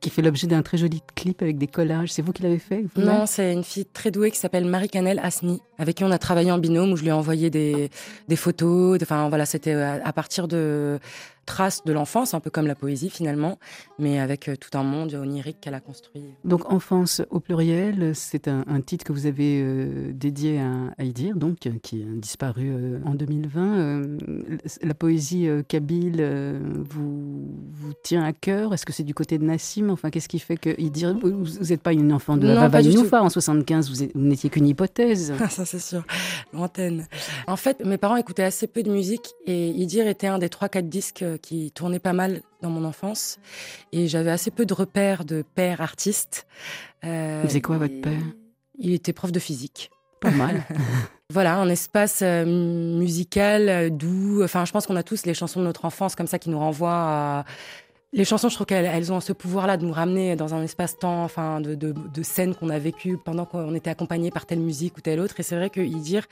qui 0.00 0.10
fait 0.10 0.22
l'objet 0.22 0.46
d'un 0.46 0.62
très 0.62 0.78
joli 0.78 1.02
clip 1.14 1.42
avec 1.42 1.58
des 1.58 1.66
collages. 1.66 2.12
C'est 2.12 2.22
vous 2.22 2.32
qui 2.32 2.42
l'avez 2.42 2.58
fait 2.58 2.84
Non, 2.96 3.26
c'est 3.26 3.52
une 3.52 3.64
fille 3.64 3.86
très 3.86 4.10
douée 4.10 4.30
qui 4.30 4.38
s'appelle 4.38 4.64
Marie-Canel 4.64 5.18
Asni, 5.22 5.60
avec 5.78 5.96
qui 5.96 6.04
on 6.04 6.10
a 6.10 6.18
travaillé 6.18 6.52
en 6.52 6.58
binôme, 6.58 6.92
où 6.92 6.96
je 6.96 7.02
lui 7.02 7.08
ai 7.08 7.12
envoyé 7.12 7.50
des, 7.50 7.90
des 8.28 8.36
photos. 8.36 8.98
Enfin, 9.02 9.28
voilà, 9.28 9.46
c'était 9.46 9.72
à 9.72 10.12
partir 10.12 10.48
de 10.48 10.98
trace 11.46 11.84
de 11.84 11.92
l'enfance, 11.92 12.34
un 12.34 12.40
peu 12.40 12.50
comme 12.50 12.66
la 12.66 12.74
poésie 12.74 13.08
finalement, 13.08 13.58
mais 13.98 14.18
avec 14.18 14.48
euh, 14.48 14.56
tout 14.56 14.76
un 14.76 14.82
monde 14.82 15.14
onirique 15.14 15.60
qu'elle 15.60 15.74
a 15.74 15.80
construit. 15.80 16.22
Donc 16.44 16.70
Enfance 16.70 17.22
au 17.30 17.40
pluriel, 17.40 18.14
c'est 18.14 18.48
un, 18.48 18.64
titre 18.84 19.04
que 19.04 19.12
vous 19.12 19.26
avez 19.26 19.62
euh, 19.62 20.12
dédié 20.12 20.60
à, 20.60 21.02
Idir, 21.02 21.36
donc 21.36 21.58
qui 21.82 22.02
a 22.02 22.06
disparu 22.16 22.68
euh, 22.68 22.98
en 23.04 23.14
2020. 23.14 24.02
la 24.82 24.94
poésie 24.94 25.48
kabyle 25.68 26.22
vous, 26.90 27.54
vous 27.70 27.92
tient 28.02 28.24
à 28.24 28.32
cœur? 28.32 28.74
Est-ce 28.74 28.84
que 28.84 28.92
c'est 28.92 29.04
du 29.04 29.14
côté 29.14 29.38
de 29.38 29.44
Nassim? 29.44 29.90
Enfin, 29.90 30.10
qu'est-ce 30.10 30.28
qui 30.28 30.40
fait 30.40 30.56
que 30.56 30.78
Idir, 30.80 31.16
vous 31.22 31.64
n'êtes 31.68 31.82
pas 31.82 31.92
une 31.92 32.12
enfant 32.12 32.36
de 32.36 32.46
Baba 32.46 32.82
Noufa 32.82 33.22
en 33.22 33.30
75, 33.30 33.90
vous, 33.90 34.20
n'étiez 34.20 34.50
qu'une 34.50 34.66
hypothèse. 34.66 35.32
Ça 35.50 35.64
c'est 35.64 35.78
sûr, 35.78 36.04
lointaine. 36.52 37.06
En 37.46 37.56
fait, 37.56 37.84
mes 37.84 37.98
parents 37.98 38.16
écoutaient 38.16 38.42
assez 38.42 38.66
peu 38.66 38.82
de 38.82 38.90
musique 38.90 39.34
et 39.46 39.68
Idir 39.68 40.08
était 40.08 40.26
un 40.26 40.38
des 40.38 40.48
3-4 40.48 40.88
disques 40.88 41.24
qui 41.36 41.70
tournait 41.72 41.98
pas 41.98 42.12
mal 42.12 42.42
dans 42.62 42.70
mon 42.70 42.84
enfance. 42.84 43.38
Et 43.92 44.08
j'avais 44.08 44.30
assez 44.30 44.50
peu 44.50 44.66
de 44.66 44.74
repères 44.74 45.24
de 45.24 45.42
père 45.54 45.80
artiste. 45.80 46.46
Euh, 47.04 47.40
il 47.44 47.48
faisait 47.48 47.60
quoi, 47.60 47.78
votre 47.78 48.00
père? 48.00 48.22
Il 48.78 48.92
était 48.92 49.12
prof 49.12 49.32
de 49.32 49.38
physique. 49.38 49.90
Pas 50.20 50.30
mal. 50.30 50.64
voilà, 51.30 51.56
un 51.56 51.68
espace 51.68 52.20
euh, 52.22 52.44
musical 52.44 53.68
euh, 53.68 53.90
doux. 53.90 54.42
Enfin, 54.42 54.64
je 54.64 54.72
pense 54.72 54.86
qu'on 54.86 54.96
a 54.96 55.02
tous 55.02 55.26
les 55.26 55.34
chansons 55.34 55.60
de 55.60 55.64
notre 55.64 55.84
enfance 55.84 56.14
comme 56.14 56.26
ça 56.26 56.38
qui 56.38 56.50
nous 56.50 56.58
renvoient 56.58 56.90
à. 56.92 57.44
Les 58.12 58.24
chansons, 58.24 58.48
je 58.48 58.54
trouve 58.54 58.66
qu'elles 58.66 59.12
ont 59.12 59.20
ce 59.20 59.32
pouvoir-là 59.32 59.76
de 59.76 59.84
nous 59.84 59.92
ramener 59.92 60.36
dans 60.36 60.54
un 60.54 60.62
espace-temps, 60.62 61.24
enfin, 61.24 61.60
de, 61.60 61.74
de, 61.74 61.92
de 61.92 62.22
scènes 62.22 62.54
qu'on 62.54 62.70
a 62.70 62.78
vécues 62.78 63.18
pendant 63.22 63.44
qu'on 63.44 63.74
était 63.74 63.90
accompagné 63.90 64.30
par 64.30 64.46
telle 64.46 64.60
musique 64.60 64.96
ou 64.96 65.00
telle 65.02 65.20
autre. 65.20 65.38
Et 65.38 65.42
c'est 65.42 65.56
vrai 65.56 65.68
que 65.68 65.80
dire 65.80 66.26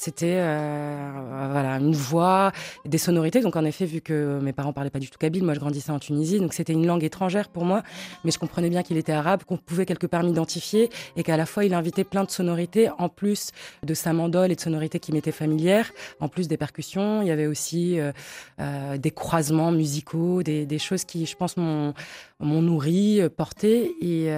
c'était 0.00 0.38
euh, 0.38 1.10
voilà 1.50 1.74
une 1.74 1.92
voix, 1.92 2.52
des 2.86 2.96
sonorités. 2.96 3.42
Donc 3.42 3.54
en 3.54 3.66
effet, 3.66 3.84
vu 3.84 4.00
que 4.00 4.40
mes 4.40 4.54
parents 4.54 4.72
parlaient 4.72 4.88
pas 4.88 4.98
du 4.98 5.10
tout 5.10 5.18
kabyle, 5.18 5.44
moi 5.44 5.52
je 5.52 5.60
grandissais 5.60 5.90
en 5.90 5.98
Tunisie, 5.98 6.40
donc 6.40 6.54
c'était 6.54 6.72
une 6.72 6.86
langue 6.86 7.04
étrangère 7.04 7.50
pour 7.50 7.66
moi, 7.66 7.82
mais 8.24 8.30
je 8.30 8.38
comprenais 8.38 8.70
bien 8.70 8.82
qu'il 8.82 8.96
était 8.96 9.12
arabe, 9.12 9.44
qu'on 9.44 9.58
pouvait 9.58 9.84
quelque 9.84 10.06
part 10.06 10.22
m'identifier 10.22 10.88
et 11.16 11.22
qu'à 11.22 11.36
la 11.36 11.44
fois 11.44 11.66
il 11.66 11.74
invitait 11.74 12.04
plein 12.04 12.24
de 12.24 12.30
sonorités 12.30 12.88
en 12.96 13.10
plus 13.10 13.50
de 13.82 13.92
sa 13.92 14.14
mandole 14.14 14.50
et 14.50 14.56
de 14.56 14.60
sonorités 14.60 15.00
qui 15.00 15.12
m'étaient 15.12 15.32
familières, 15.32 15.92
en 16.18 16.28
plus 16.28 16.48
des 16.48 16.56
percussions. 16.56 17.20
Il 17.20 17.28
y 17.28 17.30
avait 17.30 17.46
aussi 17.46 18.00
euh, 18.00 18.12
euh, 18.58 18.96
des 18.96 19.10
croisements 19.10 19.70
musicaux, 19.70 20.42
des, 20.42 20.64
des, 20.64 20.78
choses 20.78 21.04
qui, 21.04 21.26
je 21.26 21.36
pense, 21.36 21.58
m'ont 21.58 21.92
nourri, 22.40 23.20
porté 23.36 23.92
et 24.00 24.30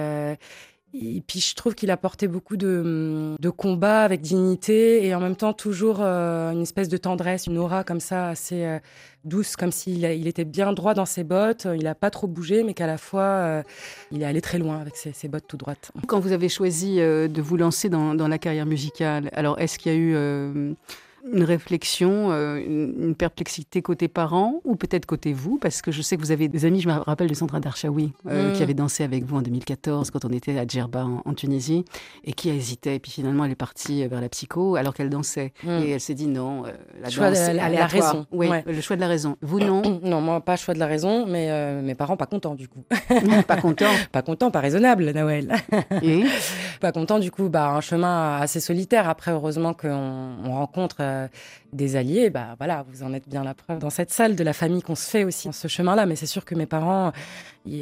et 0.93 1.21
puis 1.25 1.39
je 1.39 1.55
trouve 1.55 1.73
qu'il 1.73 1.89
a 1.89 1.97
porté 1.97 2.27
beaucoup 2.27 2.55
de, 2.55 3.35
de 3.39 3.49
combats 3.49 4.03
avec 4.03 4.21
dignité 4.21 5.05
et 5.05 5.15
en 5.15 5.19
même 5.19 5.35
temps 5.35 5.53
toujours 5.53 5.97
euh, 6.01 6.51
une 6.51 6.61
espèce 6.61 6.87
de 6.87 6.97
tendresse, 6.97 7.47
une 7.47 7.57
aura 7.57 7.83
comme 7.83 7.99
ça 7.99 8.29
assez 8.29 8.63
euh, 8.63 8.79
douce, 9.25 9.55
comme 9.55 9.71
s'il 9.71 10.03
il 10.03 10.27
était 10.27 10.45
bien 10.45 10.71
droit 10.71 10.93
dans 10.93 11.05
ses 11.05 11.23
bottes, 11.23 11.67
il 11.73 11.83
n'a 11.83 11.95
pas 11.95 12.11
trop 12.11 12.27
bougé, 12.27 12.63
mais 12.63 12.75
qu'à 12.75 12.85
la 12.85 12.99
fois 12.99 13.23
euh, 13.23 13.63
il 14.11 14.21
est 14.21 14.25
allé 14.25 14.41
très 14.41 14.59
loin 14.59 14.79
avec 14.79 14.95
ses, 14.95 15.13
ses, 15.13 15.27
bottes 15.27 15.47
tout 15.47 15.57
droites. 15.57 15.91
Quand 16.07 16.19
vous 16.19 16.31
avez 16.31 16.49
choisi 16.49 16.97
de 16.97 17.41
vous 17.41 17.57
lancer 17.57 17.89
dans, 17.89 18.13
dans 18.13 18.27
la 18.27 18.37
carrière 18.37 18.67
musicale, 18.67 19.31
alors 19.33 19.59
est-ce 19.59 19.79
qu'il 19.79 19.91
y 19.91 19.95
a 19.95 19.97
eu 19.97 20.75
une 21.31 21.43
réflexion, 21.43 22.31
euh, 22.31 22.57
une, 22.57 23.15
perplexité 23.15 23.81
côté 23.81 24.07
parents 24.07 24.61
ou 24.65 24.75
peut-être 24.75 25.05
côté 25.05 25.33
vous? 25.33 25.57
Parce 25.57 25.81
que 25.81 25.91
je 25.91 26.01
sais 26.01 26.17
que 26.17 26.21
vous 26.21 26.31
avez 26.31 26.47
des 26.47 26.65
amis, 26.65 26.81
je 26.81 26.89
me 26.89 26.93
rappelle 26.93 27.29
de 27.29 27.33
Sandra 27.33 27.59
Darchaoui, 27.59 28.11
euh, 28.27 28.49
mm. 28.49 28.53
qui 28.53 28.63
avait 28.63 28.73
dansé 28.73 29.03
avec 29.03 29.23
vous 29.23 29.37
en 29.37 29.41
2014 29.41 30.11
quand 30.11 30.25
on 30.25 30.29
était 30.29 30.57
à 30.57 30.67
Djerba 30.67 31.05
en, 31.05 31.33
Tunisie 31.33 31.85
et 32.25 32.33
qui 32.33 32.49
a 32.49 32.53
hésité. 32.53 32.95
Et 32.95 32.99
puis 32.99 33.11
finalement, 33.11 33.45
elle 33.45 33.51
est 33.51 33.55
partie 33.55 34.05
vers 34.07 34.21
la 34.21 34.29
psycho 34.29 34.75
alors 34.75 34.93
qu'elle 34.93 35.09
dansait. 35.09 35.53
Mm. 35.63 35.69
Et 35.69 35.89
elle 35.91 36.01
s'est 36.01 36.13
dit 36.13 36.27
non, 36.27 36.65
euh, 36.65 36.71
la 37.01 37.09
choix 37.09 37.29
danse, 37.29 37.49
de, 37.49 37.55
la, 37.55 37.85
raison. 37.87 38.25
Oui, 38.31 38.49
le 38.65 38.81
choix 38.81 38.95
de 38.95 39.01
la 39.01 39.07
raison. 39.07 39.37
Vous, 39.41 39.59
non? 39.59 39.81
Non, 40.03 40.21
moi, 40.21 40.41
pas 40.41 40.57
choix 40.57 40.73
de 40.73 40.79
la 40.79 40.87
raison, 40.87 41.25
mais 41.25 41.81
mes 41.81 41.95
parents, 41.95 42.17
pas 42.17 42.25
contents 42.25 42.55
du 42.55 42.67
coup. 42.67 42.83
pas 43.47 43.55
contents? 43.57 43.85
Pas 44.11 44.21
contents, 44.21 44.51
pas 44.51 44.59
raisonnable, 44.59 45.11
Noël. 45.11 45.55
et? 46.01 46.23
Pas 46.81 46.91
contents 46.91 47.19
du 47.19 47.31
coup, 47.31 47.47
bah, 47.47 47.69
un 47.69 47.79
chemin 47.79 48.39
assez 48.41 48.59
solitaire. 48.59 49.07
Après, 49.07 49.31
heureusement 49.31 49.73
qu'on 49.73 50.35
on 50.43 50.51
rencontre 50.51 50.97
des 51.73 51.95
alliés, 51.95 52.29
bah 52.29 52.55
voilà, 52.57 52.85
vous 52.89 53.03
en 53.03 53.13
êtes 53.13 53.27
bien 53.27 53.43
la 53.43 53.53
preuve 53.53 53.79
dans 53.79 53.89
cette 53.89 54.11
salle 54.11 54.35
de 54.35 54.43
la 54.43 54.53
famille 54.53 54.81
qu'on 54.81 54.95
se 54.95 55.09
fait 55.09 55.23
aussi 55.23 55.47
dans 55.47 55.53
ce 55.53 55.67
chemin-là. 55.67 56.05
Mais 56.05 56.15
c'est 56.15 56.25
sûr 56.25 56.45
que 56.45 56.55
mes 56.55 56.65
parents, 56.65 57.11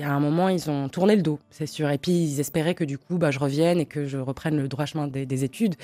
à 0.01 0.09
un 0.09 0.19
moment, 0.19 0.49
ils 0.49 0.69
ont 0.69 0.89
tourné 0.89 1.15
le 1.15 1.21
dos, 1.21 1.39
c'est 1.49 1.65
sûr. 1.65 1.89
Et 1.89 1.97
puis 1.97 2.11
ils 2.11 2.39
espéraient 2.39 2.75
que 2.75 2.84
du 2.84 2.97
coup, 2.97 3.17
bah, 3.17 3.32
je 3.32 3.39
revienne 3.39 3.79
et 3.79 3.86
que 3.86 4.05
je 4.05 4.17
reprenne 4.17 4.57
le 4.57 4.67
droit 4.67 4.86
chemin 4.86 5.07
des, 5.07 5.43
études 5.43 5.75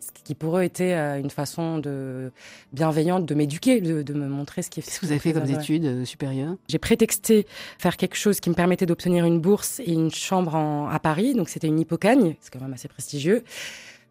ce 0.00 0.22
qui 0.22 0.34
pour 0.34 0.58
eux 0.58 0.62
était 0.62 0.94
euh, 0.94 1.18
une 1.18 1.30
façon 1.30 1.78
de 1.78 2.30
bienveillante 2.72 3.26
de 3.26 3.34
m'éduquer, 3.34 3.80
de, 3.80 4.14
me 4.14 4.28
montrer 4.28 4.62
ce 4.62 4.70
qui 4.70 4.80
est. 4.80 4.82
Qu'est-ce 4.82 5.00
que 5.00 5.06
vous 5.06 5.12
avez 5.12 5.20
fait 5.20 5.32
comme 5.32 5.48
études 5.48 5.84
euh, 5.84 6.04
supérieures? 6.04 6.54
J'ai 6.68 6.78
prétexté 6.78 7.46
faire 7.78 7.96
quelque 7.96 8.16
chose 8.16 8.40
qui 8.40 8.48
me 8.50 8.54
permettait 8.54 8.86
d'obtenir 8.86 9.24
une 9.24 9.40
bourse 9.40 9.80
et 9.80 9.92
une 9.92 10.10
chambre 10.10 10.54
à 10.90 10.98
Paris, 11.00 11.34
donc 11.34 11.48
c'était 11.48 11.66
une 11.66 11.80
hippocagne, 11.80 12.36
c'est 12.40 12.52
quand 12.52 12.60
même 12.60 12.72
assez 12.72 12.88
prestigieux. 12.88 13.44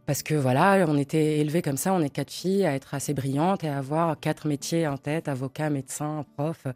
Parce 0.06 0.24
que 0.24 0.34
voilà, 0.34 0.86
on 0.88 0.98
était 0.98 1.40
élevés 1.40 1.62
comme 1.62 1.78
ça, 1.78 1.94
on 1.94 2.02
est 2.02 2.10
quatre 2.10 2.32
filles 2.32 2.66
à 2.66 2.76
être 2.76 2.94
assez 2.94 3.14
brillantes 3.14 3.64
et 3.64 3.70
à 3.70 3.78
avoir 3.78 4.20
quatre 4.20 4.48
métiers 4.48 4.86
en 4.88 4.98
tête, 4.98 5.28
avocat, 5.28 5.70
médecin, 5.70 6.26
prof. 6.36 6.68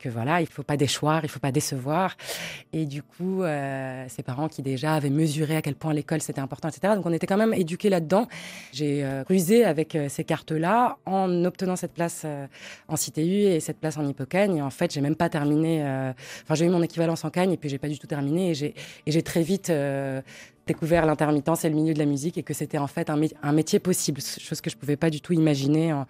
Que 0.00 0.08
voilà, 0.08 0.40
il 0.40 0.46
faut 0.46 0.62
pas 0.62 0.76
déchoir, 0.76 1.24
il 1.24 1.28
faut 1.28 1.40
pas 1.40 1.52
décevoir. 1.52 2.16
Et 2.72 2.86
du 2.86 3.02
coup, 3.02 3.42
euh, 3.42 4.04
ces 4.08 4.22
parents 4.22 4.48
qui 4.48 4.62
déjà 4.62 4.94
avaient 4.94 5.10
mesuré 5.10 5.56
à 5.56 5.62
quel 5.62 5.74
point 5.74 5.92
l'école 5.92 6.22
c'était 6.22 6.40
important, 6.40 6.68
etc. 6.68 6.94
Donc 6.94 7.06
on 7.06 7.12
était 7.12 7.26
quand 7.26 7.36
même 7.36 7.54
éduqués 7.54 7.90
là-dedans. 7.90 8.28
J'ai 8.72 9.04
euh, 9.04 9.24
rusé 9.28 9.64
avec 9.64 9.94
euh, 9.94 10.08
ces 10.08 10.24
cartes-là 10.24 10.96
en 11.06 11.44
obtenant 11.44 11.76
cette 11.76 11.92
place 11.92 12.22
euh, 12.24 12.46
en 12.88 12.94
CTU 12.94 13.42
et 13.42 13.60
cette 13.60 13.78
place 13.78 13.96
en 13.96 14.08
Hippocagne. 14.08 14.56
Et 14.56 14.62
en 14.62 14.70
fait, 14.70 14.92
j'ai 14.92 15.00
même 15.00 15.16
pas 15.16 15.28
terminé. 15.28 15.82
Enfin, 16.44 16.54
j'ai 16.54 16.66
eu 16.66 16.70
mon 16.70 16.82
équivalence 16.82 17.24
en 17.24 17.30
Cagne 17.30 17.52
et 17.52 17.56
puis 17.56 17.68
j'ai 17.68 17.78
pas 17.78 17.88
du 17.88 17.98
tout 17.98 18.06
terminé. 18.06 18.50
Et 18.50 18.74
j'ai 19.06 19.22
très 19.22 19.42
vite 19.42 19.70
découvert 20.66 21.06
l'intermittence 21.06 21.64
et 21.64 21.68
le 21.68 21.74
milieu 21.74 21.94
de 21.94 21.98
la 21.98 22.06
musique 22.06 22.38
et 22.38 22.42
que 22.42 22.54
c'était 22.54 22.78
en 22.78 22.86
fait 22.86 23.10
un, 23.10 23.52
métier 23.52 23.78
possible, 23.78 24.20
chose 24.20 24.60
que 24.60 24.70
je 24.70 24.76
ne 24.76 24.80
pouvais 24.80 24.96
pas 24.96 25.10
du 25.10 25.20
tout 25.20 25.32
imaginer 25.32 25.92
en, 25.92 26.06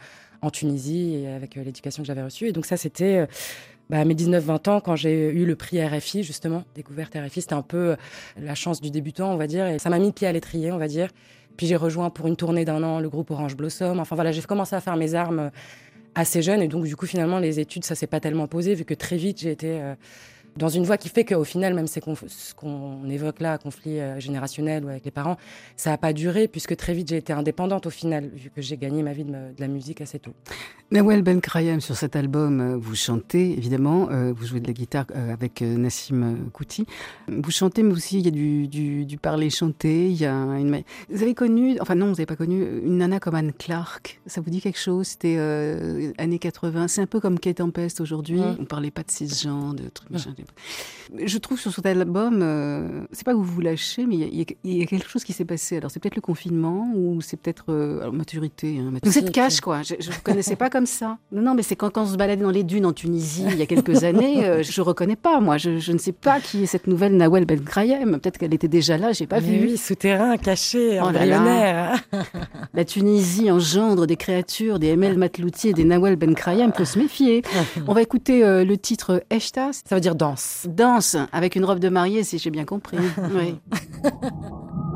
Tunisie 0.51 1.17
et 1.17 1.29
avec 1.29 1.59
euh, 1.59 1.63
l'éducation 1.63 2.03
que 2.03 2.07
j'avais 2.07 2.23
reçue. 2.23 2.47
Et 2.47 2.53
donc 2.53 2.65
ça, 2.65 2.79
c'était 2.79 3.19
euh, 3.19 3.27
bah, 3.91 4.01
à 4.01 4.05
mes 4.07 4.15
19-20 4.15 4.71
ans, 4.71 4.81
quand 4.81 4.97
j'ai 4.97 5.29
eu 5.29 5.45
le 5.45 5.55
prix 5.55 5.85
RFI, 5.85 6.23
justement, 6.23 6.65
découverte 6.75 7.15
RFI, 7.15 7.43
c'était 7.43 7.53
un 7.53 7.61
peu 7.61 7.97
la 8.41 8.55
chance 8.55 8.81
du 8.81 8.91
débutant, 8.91 9.35
on 9.35 9.37
va 9.37 9.47
dire, 9.47 9.67
et 9.67 9.79
ça 9.79 9.91
m'a 9.91 9.99
mis 9.99 10.07
le 10.07 10.13
pied 10.13 10.27
à 10.27 10.33
l'étrier, 10.33 10.73
on 10.73 10.79
va 10.79 10.89
dire. 10.89 11.11
Puis 11.59 11.67
j'ai 11.67 11.77
rejoint 11.77 12.09
pour 12.09 12.27
une 12.27 12.37
tournée 12.37 12.65
d'un 12.65 12.83
an 12.83 13.01
le 13.01 13.11
groupe 13.11 13.31
Orange 13.31 13.55
Blossom. 13.55 14.01
Enfin 14.01 14.15
voilà, 14.15 14.33
j'ai 14.33 14.41
commencé 14.41 14.75
à 14.75 14.81
faire 14.81 14.97
mes 14.97 15.15
armes 15.15 15.51
assez 16.15 16.43
jeune. 16.43 16.63
Et 16.63 16.69
donc, 16.69 16.85
du 16.85 16.97
coup, 16.97 17.07
finalement, 17.07 17.39
les 17.39 17.61
études, 17.61 17.85
ça 17.85 17.95
s'est 17.95 18.07
pas 18.07 18.21
tellement 18.21 18.47
posé, 18.47 18.75
vu 18.75 18.85
que 18.85 18.95
très 18.95 19.17
vite, 19.17 19.41
j'ai 19.41 19.51
été 19.51 19.81
euh, 19.81 19.95
dans 20.57 20.69
une 20.69 20.85
voie 20.85 20.97
qui 20.97 21.09
fait 21.09 21.25
qu'au 21.25 21.45
final, 21.45 21.75
même 21.75 21.87
ce 21.87 22.01
qu'on 22.55 23.09
évoque 23.09 23.41
là, 23.41 23.59
conflit 23.59 24.01
euh, 24.01 24.21
générationnel 24.21 24.85
ou 24.85 24.89
avec 24.89 25.05
les 25.05 25.11
parents, 25.11 25.37
ça 25.77 25.91
n'a 25.91 25.99
pas 25.99 26.13
duré, 26.13 26.49
puisque 26.49 26.77
très 26.77 26.95
vite, 26.95 27.09
j'ai 27.09 27.17
été 27.17 27.33
indépendante 27.33 27.87
au 27.87 27.91
final, 27.91 28.31
vu 28.35 28.51
que 28.51 28.63
j'ai 28.63 28.77
gagné 28.77 29.03
ma 29.03 29.13
vie 29.13 29.25
de, 29.25 29.33
la 29.59 29.69
musique 29.69 30.01
assez 30.01 30.19
tôt. 30.19 30.33
Nawel 30.91 31.23
Ben 31.23 31.41
Krayem, 31.41 31.81
sur 31.81 31.97
cet 31.97 32.17
album, 32.17 32.61
euh, 32.61 32.77
vous 32.77 32.95
chantez, 32.95 33.53
évidemment, 33.53 34.09
vous 34.11 34.47
jouez 34.47 34.61
de 34.61 34.67
la 34.67 34.73
guitare 34.73 35.07
avec 35.33 35.61
Nassim 35.61 36.51
Kouti. 36.53 36.87
Vous 37.29 37.51
chantez, 37.51 37.83
mais 37.83 37.93
aussi, 37.93 38.19
il 38.19 38.25
y 38.25 38.29
a 38.29 38.31
du, 38.31 38.67
du, 38.69 39.19
parler 39.19 39.51
chanté. 39.51 40.09
Il 40.09 40.17
y 40.17 40.27
a 40.27 40.35
une... 40.35 40.83
Vous 41.11 41.23
avez 41.23 41.35
connu, 41.35 41.79
enfin 41.81 41.95
non, 41.95 42.07
vous 42.07 42.13
n'avez 42.13 42.27
pas 42.27 42.37
connu 42.37 42.63
une 42.85 42.99
nana 42.99 43.21
comme 43.21 43.35
Anne 43.35 43.53
Clark. 43.53 44.21
Ça 44.27 44.41
vous 44.41 44.51
dit 44.51 44.61
quelque 44.61 44.79
chose? 44.79 45.09
C'était 45.09 45.39
années 46.19 46.39
80. 46.39 46.89
C'est 46.89 47.03
un 47.03 47.07
peu 47.07 47.21
comme 47.21 47.39
Kate 47.39 47.59
Tempest 47.59 48.01
aujourd'hui. 48.01 48.41
On 48.59 48.65
parlait 48.65 48.91
pas 48.91 49.03
de 49.03 49.11
cisgenre, 49.11 49.75
de 49.75 49.89
trucs 49.89 50.11
je 51.19 51.39
trouve 51.39 51.59
sur 51.59 51.73
cet 51.73 51.87
album, 51.87 52.41
euh, 52.43 53.03
c'est 53.13 53.25
pas 53.25 53.33
que 53.33 53.37
vous 53.37 53.45
vous 53.45 53.61
lâchez, 53.61 54.07
mais 54.07 54.17
il 54.17 54.47
y, 54.65 54.83
a 54.83 54.87
quelque 54.87 55.09
chose 55.09 55.25
qui 55.25 55.33
s'est 55.33 55.45
passé. 55.45 55.77
Alors 55.77 55.91
c'est 55.91 56.01
peut-être 56.01 56.17
le 56.17 56.23
confinement 56.23 56.91
ou 56.95 57.21
c'est 57.21 57.37
peut-être 57.37 57.67
euh, 57.71 58.11
maturité. 58.13 58.79
Hein, 58.79 58.93
Vous 59.03 59.19
êtes 59.19 59.33
cash 59.33 59.61
quoi. 59.61 59.83
Je, 59.83 59.95
ne 59.95 60.13
vous 60.13 60.21
connaissais 60.23 60.57
pas 60.57 60.71
comme 60.71 60.87
ça. 60.87 61.19
Non, 61.33 61.43
non, 61.43 61.55
mais 61.55 61.63
c'est 61.63 61.77
quand, 61.77 61.91
quand 61.91 62.03
on 62.03 62.07
se 62.07 62.17
baladait 62.17 62.43
dans 62.43 62.51
les 62.51 62.65
dunes 62.65 62.87
en 62.87 62.93
Tunisie 62.93 63.47
il 63.51 63.57
y 63.57 63.63
a 63.63 63.67
quelques 63.67 64.05
années, 64.05 64.45
euh, 64.45 64.63
je 64.63 64.81
reconnais 64.81 65.17
pas 65.17 65.41
moi. 65.41 65.59
Je, 65.59 65.93
ne 65.93 65.99
sais 65.99 66.13
pas 66.13 66.41
qui 66.41 66.63
est 66.65 66.67
cette 66.67 66.87
nouvelle 66.87 67.17
Nawel 67.17 67.45
Ben 67.45 67.61
Peut-être 67.61 68.39
qu'elle 68.39 68.55
était 68.55 68.69
déjà 68.69 68.97
là, 68.97 69.13
j'ai 69.13 69.27
pas 69.27 69.41
vu. 69.41 69.61
Oui, 69.63 69.77
souterrain, 69.77 70.37
caché, 70.37 70.99
oh 71.01 71.07
embryonnaire. 71.07 72.01
La 72.75 72.85
Tunisie 72.85 73.51
engendre 73.51 74.07
des 74.07 74.17
créatures, 74.17 74.79
des 74.79 74.89
Emel 74.89 75.19
Matlouti 75.19 75.71
et 75.71 75.73
des 75.73 75.85
Nawel 75.85 76.17
Ben 76.17 76.35
Krayem. 76.35 76.73
Peut 76.73 76.85
se 76.85 76.99
méfier. 76.99 77.43
On 77.89 77.95
va 77.95 78.03
écouter 78.03 78.41
le 78.43 78.77
titre 78.77 79.25
Eshtas. 79.31 79.83
Ça 79.89 79.95
veut 79.95 80.01
dire 80.01 80.15
danse. 80.31 80.67
Danse 80.69 81.17
avec 81.33 81.57
une 81.57 81.65
robe 81.65 81.79
de 81.79 81.89
mariée, 81.89 82.25
si 82.25 82.39
j'ai 82.39 82.51
bien 82.51 82.65
compris. 82.65 82.99
oui. 83.35 83.57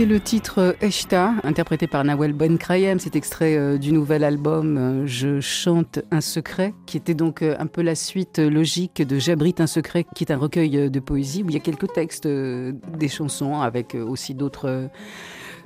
C'était 0.00 0.14
le 0.14 0.20
titre 0.20 0.76
Eshta, 0.80 1.34
interprété 1.44 1.86
par 1.86 2.02
Nawel 2.04 2.32
Ben 2.32 2.56
Krayem. 2.56 2.98
C'est 2.98 3.16
extrait 3.16 3.58
euh, 3.58 3.76
du 3.76 3.92
nouvel 3.92 4.24
album 4.24 4.78
euh, 4.78 5.06
Je 5.06 5.40
chante 5.40 5.98
un 6.10 6.22
secret, 6.22 6.72
qui 6.86 6.96
était 6.96 7.12
donc 7.12 7.42
euh, 7.42 7.54
un 7.58 7.66
peu 7.66 7.82
la 7.82 7.94
suite 7.94 8.38
logique 8.38 9.06
de 9.06 9.18
J'abrite 9.18 9.60
un 9.60 9.66
secret, 9.66 10.06
qui 10.14 10.24
est 10.24 10.32
un 10.32 10.38
recueil 10.38 10.90
de 10.90 11.00
poésie 11.00 11.42
où 11.42 11.50
il 11.50 11.52
y 11.52 11.58
a 11.58 11.60
quelques 11.60 11.92
textes 11.92 12.26
des 12.26 13.08
chansons 13.08 13.60
avec 13.60 13.94
aussi 13.94 14.34
d'autres 14.34 14.88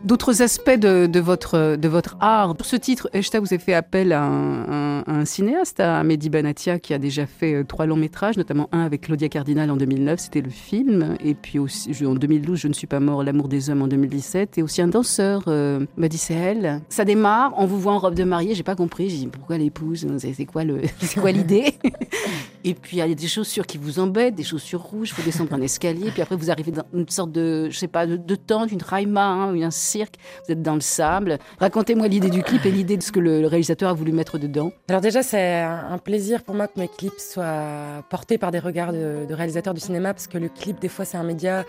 d'autres 0.03 0.43
aspects 0.43 0.79
de, 0.79 1.21
votre, 1.21 1.77
de 1.77 1.89
votre 1.89 2.17
art. 2.21 2.55
Pour 2.57 2.67
ce 2.67 2.77
titre, 2.77 3.09
Eshta, 3.13 3.41
vous 3.41 3.53
avez 3.53 3.63
fait 3.63 3.75
appel 3.75 4.13
à 4.13 4.25
un, 4.25 5.25
cinéaste, 5.25 5.81
à 5.81 6.03
Mehdi 6.03 6.29
Banatia, 6.29 6.79
qui 6.79 6.93
a 6.93 6.99
déjà 6.99 7.27
fait 7.27 7.55
euh, 7.55 7.65
trois 7.65 7.87
longs 7.87 7.97
métrages, 7.97 8.37
notamment 8.37 8.69
un 8.73 8.81
avec 8.81 9.03
Claudia 9.03 9.29
Cardinal 9.29 9.71
en 9.71 9.77
2009, 9.77 10.21
c'était 10.21 10.43
le 10.43 10.51
film, 10.51 11.17
et 11.21 11.35
puis 11.35 11.59
aussi 11.59 11.91
en 12.05 12.15
2012, 12.15 12.59
Je 12.59 12.69
ne 12.69 12.73
suis 12.73 12.87
pas 12.87 13.01
mort, 13.01 13.23
L'amour 13.23 13.49
des 13.49 13.71
hommes 13.71 13.83
en 13.83 13.89
2017, 13.89 14.59
et 14.59 14.63
aussi 14.63 14.83
un 14.83 14.89
danseur, 14.89 15.43
euh, 15.49 15.85
m'a 15.97 16.09
dit 16.09 16.19
c'est 16.19 16.35
elle. 16.35 16.81
Ça 16.89 17.05
démarre, 17.05 17.55
on 17.57 17.67
vous 17.67 17.79
voit 17.79 17.93
en 17.93 17.99
robe 17.99 18.15
de 18.15 18.25
mariée, 18.25 18.55
j'ai 18.55 18.63
pas 18.63 18.77
compris, 18.77 19.09
j'ai 19.09 19.19
dit 19.19 19.27
pourquoi 19.29 19.59
l'épouse, 19.59 20.07
c'est 20.19 20.47
quoi 20.47 20.65
le, 20.65 20.83
c'est 21.01 21.21
quoi 21.21 21.33
l'idée? 21.33 21.75
Et 22.67 22.73
puis 22.73 22.97
il 22.97 23.01
y 23.01 23.03
a 23.03 23.15
des 23.15 23.29
chaussures 23.29 23.67
qui 23.67 23.77
vous 23.77 23.99
embêtent, 23.99 24.35
des 24.35 24.43
chaussures 24.43 24.81
rouges, 24.81 25.11
il 25.11 25.15
faut 25.15 25.23
descendre 25.23 25.53
un 25.53 25.61
escalier, 25.61 26.11
puis 26.11 26.23
après 26.23 26.35
vous 26.35 26.51
arrivez 26.51 26.73
dans 26.73 26.85
une 26.95 27.09
sorte 27.11 27.31
de, 27.31 27.69
je 27.71 27.79
sais 27.79 27.89
pas, 27.89 28.07
de, 28.07 28.35
tente, 28.37 28.73
une 28.73 28.83
raima, 28.83 29.27
hein, 29.27 29.63
un 29.63 29.71
cirque, 29.85 30.17
vous 30.47 30.53
êtes 30.53 30.63
dans 30.63 30.75
le 30.75 30.81
sable. 30.81 31.39
Racontez-moi 31.59 32.09
l'idée 32.09 32.31
du 32.31 32.43
clip 32.43 32.65
et 32.67 32.71
l'idée 32.71 32.97
de 32.97 33.03
ce 33.03 33.13
que 33.13 33.21
le, 33.21 33.47
réalisateur 33.47 33.91
a 33.91 33.93
voulu 33.93 34.13
mettre 34.13 34.39
dedans. 34.39 34.73
Alors 34.89 35.01
déjà, 35.01 35.23
c'est 35.23 35.61
un 35.61 35.99
plaisir 35.99 36.43
pour 36.43 36.55
moi 36.55 36.67
que 36.69 36.81
mes 36.81 36.89
clips 36.89 37.21
soient 37.21 38.05
portés 38.11 38.39
par 38.39 38.51
des 38.51 38.59
regards 38.59 38.93
de, 38.93 39.27
réalisateurs 39.31 39.75
du 39.75 39.81
cinéma, 39.81 40.15
parce 40.15 40.27
que 40.27 40.39
le 40.39 40.49
clip, 40.49 40.81
des 40.81 40.89
fois, 40.89 41.05
c'est 41.05 41.17
un 41.17 41.23
média 41.25 41.65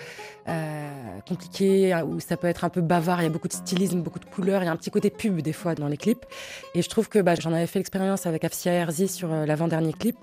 euh, 0.47 0.89
compliqué, 1.27 1.95
où 2.07 2.19
ça 2.19 2.37
peut 2.37 2.47
être 2.47 2.63
un 2.63 2.69
peu 2.69 2.81
bavard, 2.81 3.21
il 3.21 3.23
y 3.23 3.27
a 3.27 3.29
beaucoup 3.29 3.47
de 3.47 3.53
stylisme, 3.53 4.01
beaucoup 4.01 4.19
de 4.19 4.25
couleurs, 4.25 4.63
il 4.63 4.65
y 4.65 4.69
a 4.69 4.71
un 4.71 4.77
petit 4.77 4.91
côté 4.91 5.09
pub 5.09 5.41
des 5.41 5.53
fois 5.53 5.75
dans 5.75 5.87
les 5.87 5.97
clips. 5.97 6.25
Et 6.73 6.81
je 6.81 6.89
trouve 6.89 7.09
que 7.09 7.19
bah, 7.19 7.35
j'en 7.35 7.53
avais 7.53 7.67
fait 7.67 7.79
l'expérience 7.79 8.25
avec 8.25 8.43
Afsia 8.43 8.71
Herzi 8.71 9.07
sur 9.07 9.31
euh, 9.31 9.45
l'avant-dernier 9.45 9.93
clip. 9.93 10.17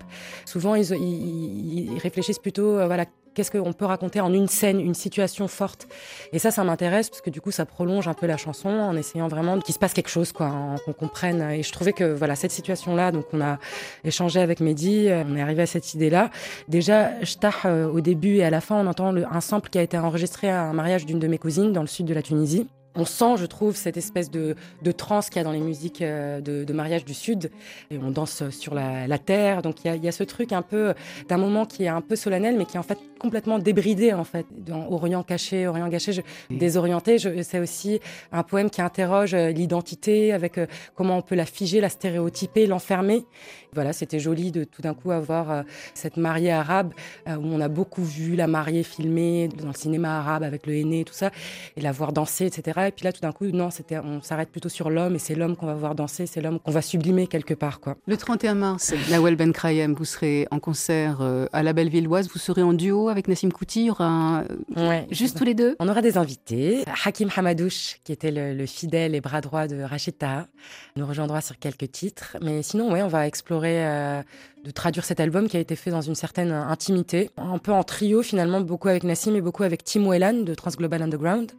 Souvent, 0.45 0.75
ils, 0.75 1.97
réfléchissent 2.01 2.39
plutôt, 2.39 2.77
euh, 2.77 2.87
voilà, 2.87 3.05
qu'est-ce 3.33 3.51
qu'on 3.51 3.73
peut 3.73 3.85
raconter 3.85 4.21
en 4.21 4.33
une 4.33 4.47
scène, 4.47 4.79
une 4.79 4.93
situation 4.93 5.47
forte. 5.47 5.87
Et 6.31 6.39
ça, 6.39 6.51
ça 6.51 6.63
m'intéresse 6.63 7.09
parce 7.09 7.21
que 7.21 7.29
du 7.29 7.41
coup, 7.41 7.51
ça 7.51 7.65
prolonge 7.65 8.07
un 8.07 8.13
peu 8.13 8.25
la 8.25 8.37
chanson 8.37 8.69
en 8.69 8.95
essayant 8.95 9.27
vraiment 9.27 9.59
qu'il 9.59 9.73
se 9.73 9.79
passe 9.79 9.93
quelque 9.93 10.09
chose, 10.09 10.31
quoi, 10.31 10.51
qu'on 10.85 10.93
comprenne. 10.93 11.41
Et 11.51 11.63
je 11.63 11.71
trouvais 11.71 11.93
que 11.93 12.13
voilà 12.13 12.35
cette 12.35 12.51
situation-là, 12.51 13.11
donc 13.11 13.25
on 13.33 13.41
a 13.41 13.59
échangé 14.03 14.39
avec 14.39 14.59
Mehdi, 14.59 15.09
euh, 15.09 15.23
on 15.27 15.35
est 15.35 15.41
arrivé 15.41 15.63
à 15.63 15.67
cette 15.67 15.93
idée-là. 15.93 16.29
Déjà, 16.67 17.11
Shtah, 17.23 17.53
euh, 17.65 17.87
au 17.87 18.01
début 18.01 18.35
et 18.35 18.43
à 18.43 18.49
la 18.49 18.61
fin, 18.61 18.75
on 18.75 18.87
entend 18.87 19.15
un 19.15 19.41
sample 19.41 19.69
qui 19.69 19.77
a 19.77 19.81
été 19.81 19.97
enregistré 19.97 20.49
à 20.49 20.63
un 20.63 20.73
mariage 20.73 21.05
d'une 21.05 21.19
de 21.19 21.27
mes 21.27 21.37
cousines 21.37 21.73
dans 21.73 21.81
le 21.81 21.87
sud 21.87 22.05
de 22.05 22.13
la 22.13 22.21
Tunisie. 22.21 22.67
On 22.95 23.05
sent, 23.05 23.37
je 23.37 23.45
trouve, 23.45 23.75
cette 23.75 23.97
espèce 23.97 24.29
de, 24.29 24.55
de 24.81 24.91
transe 24.91 25.29
qu'il 25.29 25.37
y 25.37 25.41
a 25.41 25.43
dans 25.43 25.51
les 25.51 25.59
musiques 25.59 26.01
euh, 26.01 26.41
de, 26.41 26.63
de, 26.63 26.73
mariage 26.73 27.05
du 27.05 27.13
Sud. 27.13 27.51
Et 27.91 27.97
on 27.97 28.11
danse 28.11 28.49
sur 28.49 28.73
la, 28.73 29.07
la 29.07 29.17
terre. 29.17 29.61
Donc 29.61 29.83
il 29.83 29.87
y, 29.87 29.89
a, 29.89 29.95
il 29.95 30.03
y, 30.03 30.07
a, 30.07 30.11
ce 30.11 30.23
truc 30.23 30.51
un 30.51 30.61
peu 30.61 30.93
d'un 31.27 31.37
moment 31.37 31.65
qui 31.65 31.83
est 31.83 31.87
un 31.87 32.01
peu 32.01 32.15
solennel, 32.15 32.55
mais 32.57 32.65
qui 32.65 32.75
est 32.75 32.79
en 32.79 32.83
fait 32.83 32.99
complètement 33.23 33.57
débridé, 33.57 34.13
en 34.13 34.25
fait. 34.25 34.45
Dans 34.51 34.91
Orient 34.91 35.23
caché, 35.23 35.65
Orient 35.65 35.87
gâché, 35.87 36.11
je, 36.11 36.21
désorienté. 36.49 37.17
C'est 37.43 37.59
aussi 37.59 37.99
un 38.31 38.43
poème 38.43 38.69
qui 38.69 38.81
interroge 38.81 39.33
euh, 39.33 39.49
l'identité, 39.49 40.33
avec 40.33 40.57
euh, 40.57 40.67
comment 40.93 41.17
on 41.17 41.21
peut 41.21 41.35
la 41.35 41.45
figer, 41.45 41.79
la 41.79 41.89
stéréotyper, 41.89 42.67
l'enfermer. 42.67 43.25
Voilà, 43.73 43.93
c'était 43.93 44.19
joli 44.19 44.51
de 44.51 44.63
tout 44.63 44.81
d'un 44.81 44.93
coup 44.93 45.11
avoir 45.11 45.63
cette 45.93 46.17
mariée 46.17 46.51
arabe 46.51 46.93
où 47.27 47.31
on 47.45 47.59
a 47.61 47.67
beaucoup 47.67 48.03
vu 48.03 48.35
la 48.35 48.47
mariée 48.47 48.83
filmée 48.83 49.47
dans 49.47 49.67
le 49.67 49.73
cinéma 49.73 50.19
arabe 50.19 50.43
avec 50.43 50.67
le 50.67 50.73
henné, 50.75 51.03
tout 51.03 51.13
ça, 51.13 51.31
et 51.75 51.81
la 51.81 51.91
voir 51.91 52.13
danser, 52.13 52.45
etc. 52.45 52.87
Et 52.87 52.91
puis 52.91 53.05
là, 53.05 53.11
tout 53.11 53.21
d'un 53.21 53.31
coup, 53.31 53.45
non, 53.45 53.69
c'était, 53.69 53.97
on 53.97 54.21
s'arrête 54.21 54.49
plutôt 54.49 54.69
sur 54.69 54.89
l'homme 54.89 55.15
et 55.15 55.19
c'est 55.19 55.35
l'homme 55.35 55.55
qu'on 55.55 55.65
va 55.65 55.73
voir 55.73 55.95
danser, 55.95 56.25
c'est 56.25 56.41
l'homme 56.41 56.59
qu'on 56.59 56.71
va 56.71 56.81
sublimer 56.81 57.27
quelque 57.27 57.53
part, 57.53 57.79
quoi. 57.79 57.95
Le 58.05 58.17
31 58.17 58.55
mars, 58.55 58.93
Nawel 59.09 59.35
Ben 59.35 59.51
Krayem, 59.51 59.93
vous 59.93 60.05
serez 60.05 60.47
en 60.51 60.59
concert 60.59 61.19
euh, 61.21 61.47
à 61.53 61.63
la 61.63 61.73
Bellevilloise. 61.73 62.29
Vous 62.29 62.39
serez 62.39 62.63
en 62.63 62.73
duo 62.73 63.09
avec 63.09 63.27
Nassim 63.27 63.49
Kouti. 63.51 63.81
Il 63.81 63.85
y 63.87 63.91
aura 63.91 64.43
ouais. 64.75 65.07
juste 65.11 65.37
tous 65.37 65.43
les 65.43 65.53
deux. 65.53 65.75
On 65.79 65.87
aura 65.87 66.01
des 66.01 66.17
invités. 66.17 66.83
Hakim 67.05 67.29
Hamadouche, 67.35 67.97
qui 68.03 68.11
était 68.11 68.31
le, 68.31 68.53
le 68.53 68.65
fidèle 68.65 69.15
et 69.15 69.21
bras 69.21 69.41
droit 69.41 69.67
de 69.67 69.81
Rachid 69.81 70.17
Taha, 70.17 70.47
nous 70.95 71.05
rejoindra 71.05 71.41
sur 71.41 71.57
quelques 71.57 71.91
titres. 71.91 72.37
Mais 72.41 72.61
sinon, 72.61 72.91
ouais, 72.91 73.01
on 73.01 73.07
va 73.07 73.27
explorer. 73.27 73.62
Euh, 73.69 74.21
de 74.63 74.71
traduire 74.71 75.03
cet 75.03 75.19
album 75.19 75.47
qui 75.47 75.57
a 75.57 75.59
été 75.59 75.75
fait 75.75 75.91
dans 75.91 76.01
une 76.01 76.15
certaine 76.15 76.51
intimité, 76.51 77.29
un 77.37 77.57
peu 77.57 77.71
en 77.71 77.83
trio 77.83 78.23
finalement, 78.23 78.61
beaucoup 78.61 78.87
avec 78.87 79.03
Nassim 79.03 79.35
et 79.35 79.41
beaucoup 79.41 79.63
avec 79.63 79.83
Tim 79.83 80.05
Whelan 80.05 80.43
de 80.43 80.53
Transglobal 80.53 81.01
Underground. 81.01 81.51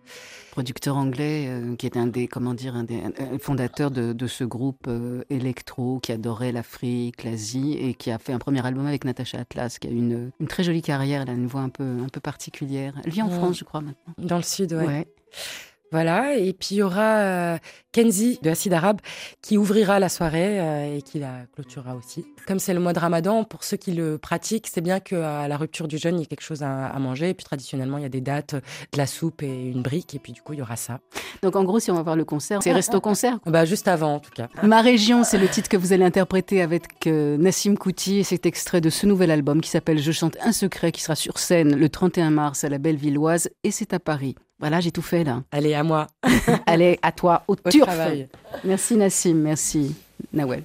Producteur 0.53 0.97
anglais 0.97 1.47
euh, 1.49 1.77
qui 1.77 1.85
est 1.87 1.97
un 1.97 2.07
des, 2.07 2.29
comment 2.29 2.55
dire, 2.55 2.77
un 2.77 2.85
des 2.85 3.03
un 3.03 3.39
fondateurs 3.39 3.91
de, 3.91 4.13
de, 4.13 4.27
ce 4.27 4.45
groupe 4.45 4.87
euh, 4.87 5.23
électro 5.29 5.99
qui 6.01 6.13
adorait 6.13 6.53
l'Afrique, 6.53 7.25
l'Asie 7.25 7.77
et 7.79 7.95
qui 7.95 8.11
a 8.11 8.19
fait 8.19 8.33
un 8.33 8.39
premier 8.39 8.65
album 8.65 8.87
avec 8.87 9.05
Natasha 9.05 9.41
Atlas, 9.41 9.79
qui 9.79 9.89
a 9.89 9.91
une, 9.91 10.31
une 10.41 10.47
très 10.47 10.63
jolie 10.63 10.83
carrière, 10.83 11.23
elle 11.23 11.31
a 11.31 11.35
une 11.35 11.47
voix 11.47 11.63
un 11.63 11.71
peu, 11.71 11.85
un 12.03 12.09
peu 12.09 12.21
particulière. 12.21 12.95
Elle 13.05 13.11
vit 13.11 13.23
en 13.23 13.29
mmh. 13.29 13.33
France, 13.33 13.59
je 13.59 13.65
crois, 13.65 13.81
maintenant. 13.81 14.15
Dans 14.17 14.37
le 14.37 14.43
sud, 14.43 14.73
ouais. 14.73 14.87
ouais. 14.87 15.07
Voilà, 15.95 16.35
et 16.35 16.53
puis 16.53 16.71
il 16.73 16.79
y 16.79 16.83
aura 16.83 17.19
euh, 17.19 17.59
Kenzie 17.93 18.41
de 18.43 18.51
Acide 18.51 18.73
Arabe 18.73 18.99
qui 19.41 19.57
ouvrira 19.57 20.01
la 20.01 20.09
soirée 20.09 20.61
euh, 20.61 20.97
et 20.97 21.03
qui 21.03 21.21
la 21.21 21.47
clôturera 21.55 21.95
aussi. 21.95 22.27
Comme 22.49 22.59
c'est 22.59 22.75
le 22.75 22.81
mois 22.81 22.93
de 22.93 22.99
Ramadan, 22.99 23.45
pour 23.45 23.63
ceux 23.63 23.77
qui 23.77 23.93
le 23.93 24.19
pratiquent, 24.19 24.67
c'est 24.67 24.81
bien 24.81 24.99
qu'à 24.99 25.47
la 25.47 25.57
rupture 25.57 25.87
du 25.87 25.97
jeûne, 25.97 26.17
il 26.17 26.19
y 26.19 26.23
ait 26.25 26.27
quelque 26.27 26.43
chose 26.43 26.65
à, 26.65 26.99
manger. 26.99 27.29
Et 27.29 27.35
puis 27.35 27.45
traditionnellement, 27.45 27.99
il 27.99 28.03
y 28.03 28.07
a 28.07 28.09
des 28.09 28.21
dates, 28.21 28.57
de 28.57 28.99
la 28.99 29.07
soupe 29.07 29.45
et 29.45 29.71
une 29.71 29.83
brique, 29.83 30.17
et 30.17 30.19
puis 30.19 30.33
du 30.33 30.43
coup, 30.43 30.55
il 30.55 30.59
y 30.59 30.63
aura 30.63 30.75
ça. 30.75 30.99
Donc 31.45 31.55
en 31.55 31.63
gros, 31.63 31.79
si 31.79 31.93
on 31.93 31.95
va 31.95 32.03
voir 32.03 32.17
le 32.17 32.25
concert, 32.25 32.61
c'est 32.61 32.73
resto-concert 32.73 33.39
Bah 33.47 33.65
juste 33.65 33.87
avant, 33.87 34.17
en 34.17 34.19
tout 34.19 34.33
cas. 34.33 34.49
Ma 34.65 34.81
région, 34.81 35.23
c'est 35.23 35.39
le 35.39 35.47
titre 35.47 35.69
que 35.69 35.77
vous 35.77 35.93
allez 35.93 36.05
interpréter 36.05 36.61
avec 36.61 37.07
euh, 37.07 37.37
Nassim 37.37 37.77
Kouti, 37.77 38.19
et 38.19 38.25
c'est 38.25 38.47
extrait 38.47 38.81
de 38.81 38.91
ce 38.91 39.07
nouvel 39.07 39.31
album 39.31 39.61
qui 39.61 39.71
s'appelle 39.71 40.01
Je 40.01 40.11
chante 40.11 40.37
un 40.43 40.51
secret, 40.51 40.91
qui 40.91 41.03
sera 41.03 41.15
sur 41.15 41.39
scène 41.39 41.77
le 41.77 41.89
31 41.89 42.31
mars 42.31 42.65
à 42.65 42.69
la 42.69 42.79
Bellevilloise, 42.79 43.49
et 43.63 43.71
c'est 43.71 43.95
à 43.95 44.01
Paris. 44.01 44.35
Voilà, 44.65 44.81
j'ai 44.81 44.91
tout 44.91 45.03
fait 45.03 45.25
là. 45.25 45.43
Allez, 45.53 45.75
à 45.75 45.83
moi. 45.83 46.07
Allez, 46.67 46.99
à 47.03 47.13
toi, 47.13 47.43
au, 47.49 47.53
au 47.53 47.71
turf. 47.71 47.85
Travail. 47.87 48.29
Merci 48.65 48.97
Nassim, 48.97 49.35
merci 49.35 49.95
Nawel. 50.33 50.63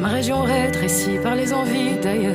Ma 0.00 0.08
région 0.08 0.42
rétrécie 0.42 1.18
par 1.22 1.34
les 1.34 1.52
envies 1.52 1.96
d'ailleurs. 2.02 2.34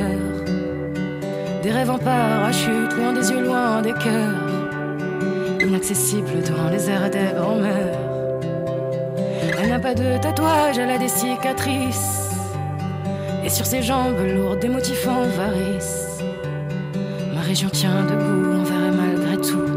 Des 1.64 1.72
rêves 1.72 1.90
en 1.90 1.98
parachute, 1.98 2.94
loin 2.96 3.12
des 3.12 3.32
yeux, 3.32 3.44
loin 3.44 3.82
des 3.82 3.94
cœurs. 3.94 4.38
Inaccessible 5.60 6.44
devant 6.46 6.70
les 6.70 6.90
airs 6.90 7.10
des 7.10 7.34
grands-mères. 7.36 7.98
Elle 9.60 9.70
n'a 9.70 9.80
pas 9.80 9.96
de 9.96 10.22
tatouage, 10.22 10.78
elle 10.78 10.92
a 10.92 11.00
des 11.00 11.08
cicatrices. 11.08 12.30
Et 13.44 13.50
sur 13.50 13.66
ses 13.66 13.82
jambes 13.82 14.20
lourdes, 14.36 14.60
des 14.60 14.70
motifs 14.70 15.08
en. 15.08 15.26
Ma 17.34 17.42
région 17.42 17.70
tient 17.70 18.04
debout, 18.04 18.60
envers 18.62 18.86
et 18.86 18.96
malgré 18.96 19.38
tout. 19.38 19.68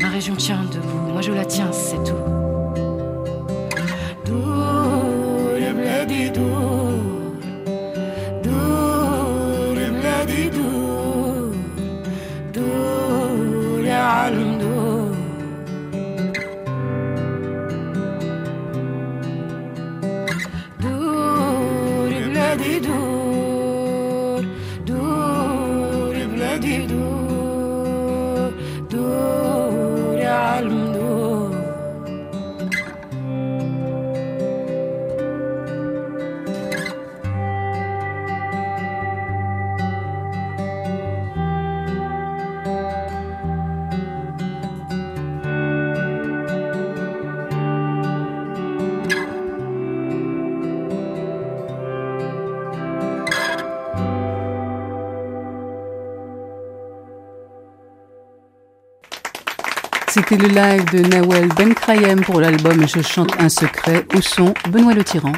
Ma 0.00 0.08
région 0.08 0.36
tient 0.36 0.62
debout, 0.72 1.12
moi 1.12 1.20
je 1.20 1.32
la 1.32 1.44
tiens, 1.44 1.72
c'est 1.72 2.02
tout. 2.04 2.37
C'était 60.28 60.46
le 60.46 60.48
live 60.48 60.84
de 60.92 60.98
Nawel 61.08 61.48
Ben 61.56 61.72
Krayem 61.72 62.20
pour 62.20 62.38
l'album 62.38 62.86
Je 62.86 63.00
chante 63.00 63.32
un 63.40 63.48
secret 63.48 64.04
au 64.14 64.20
son 64.20 64.52
Benoît 64.68 64.92
Le 64.92 65.02
Tyran? 65.02 65.32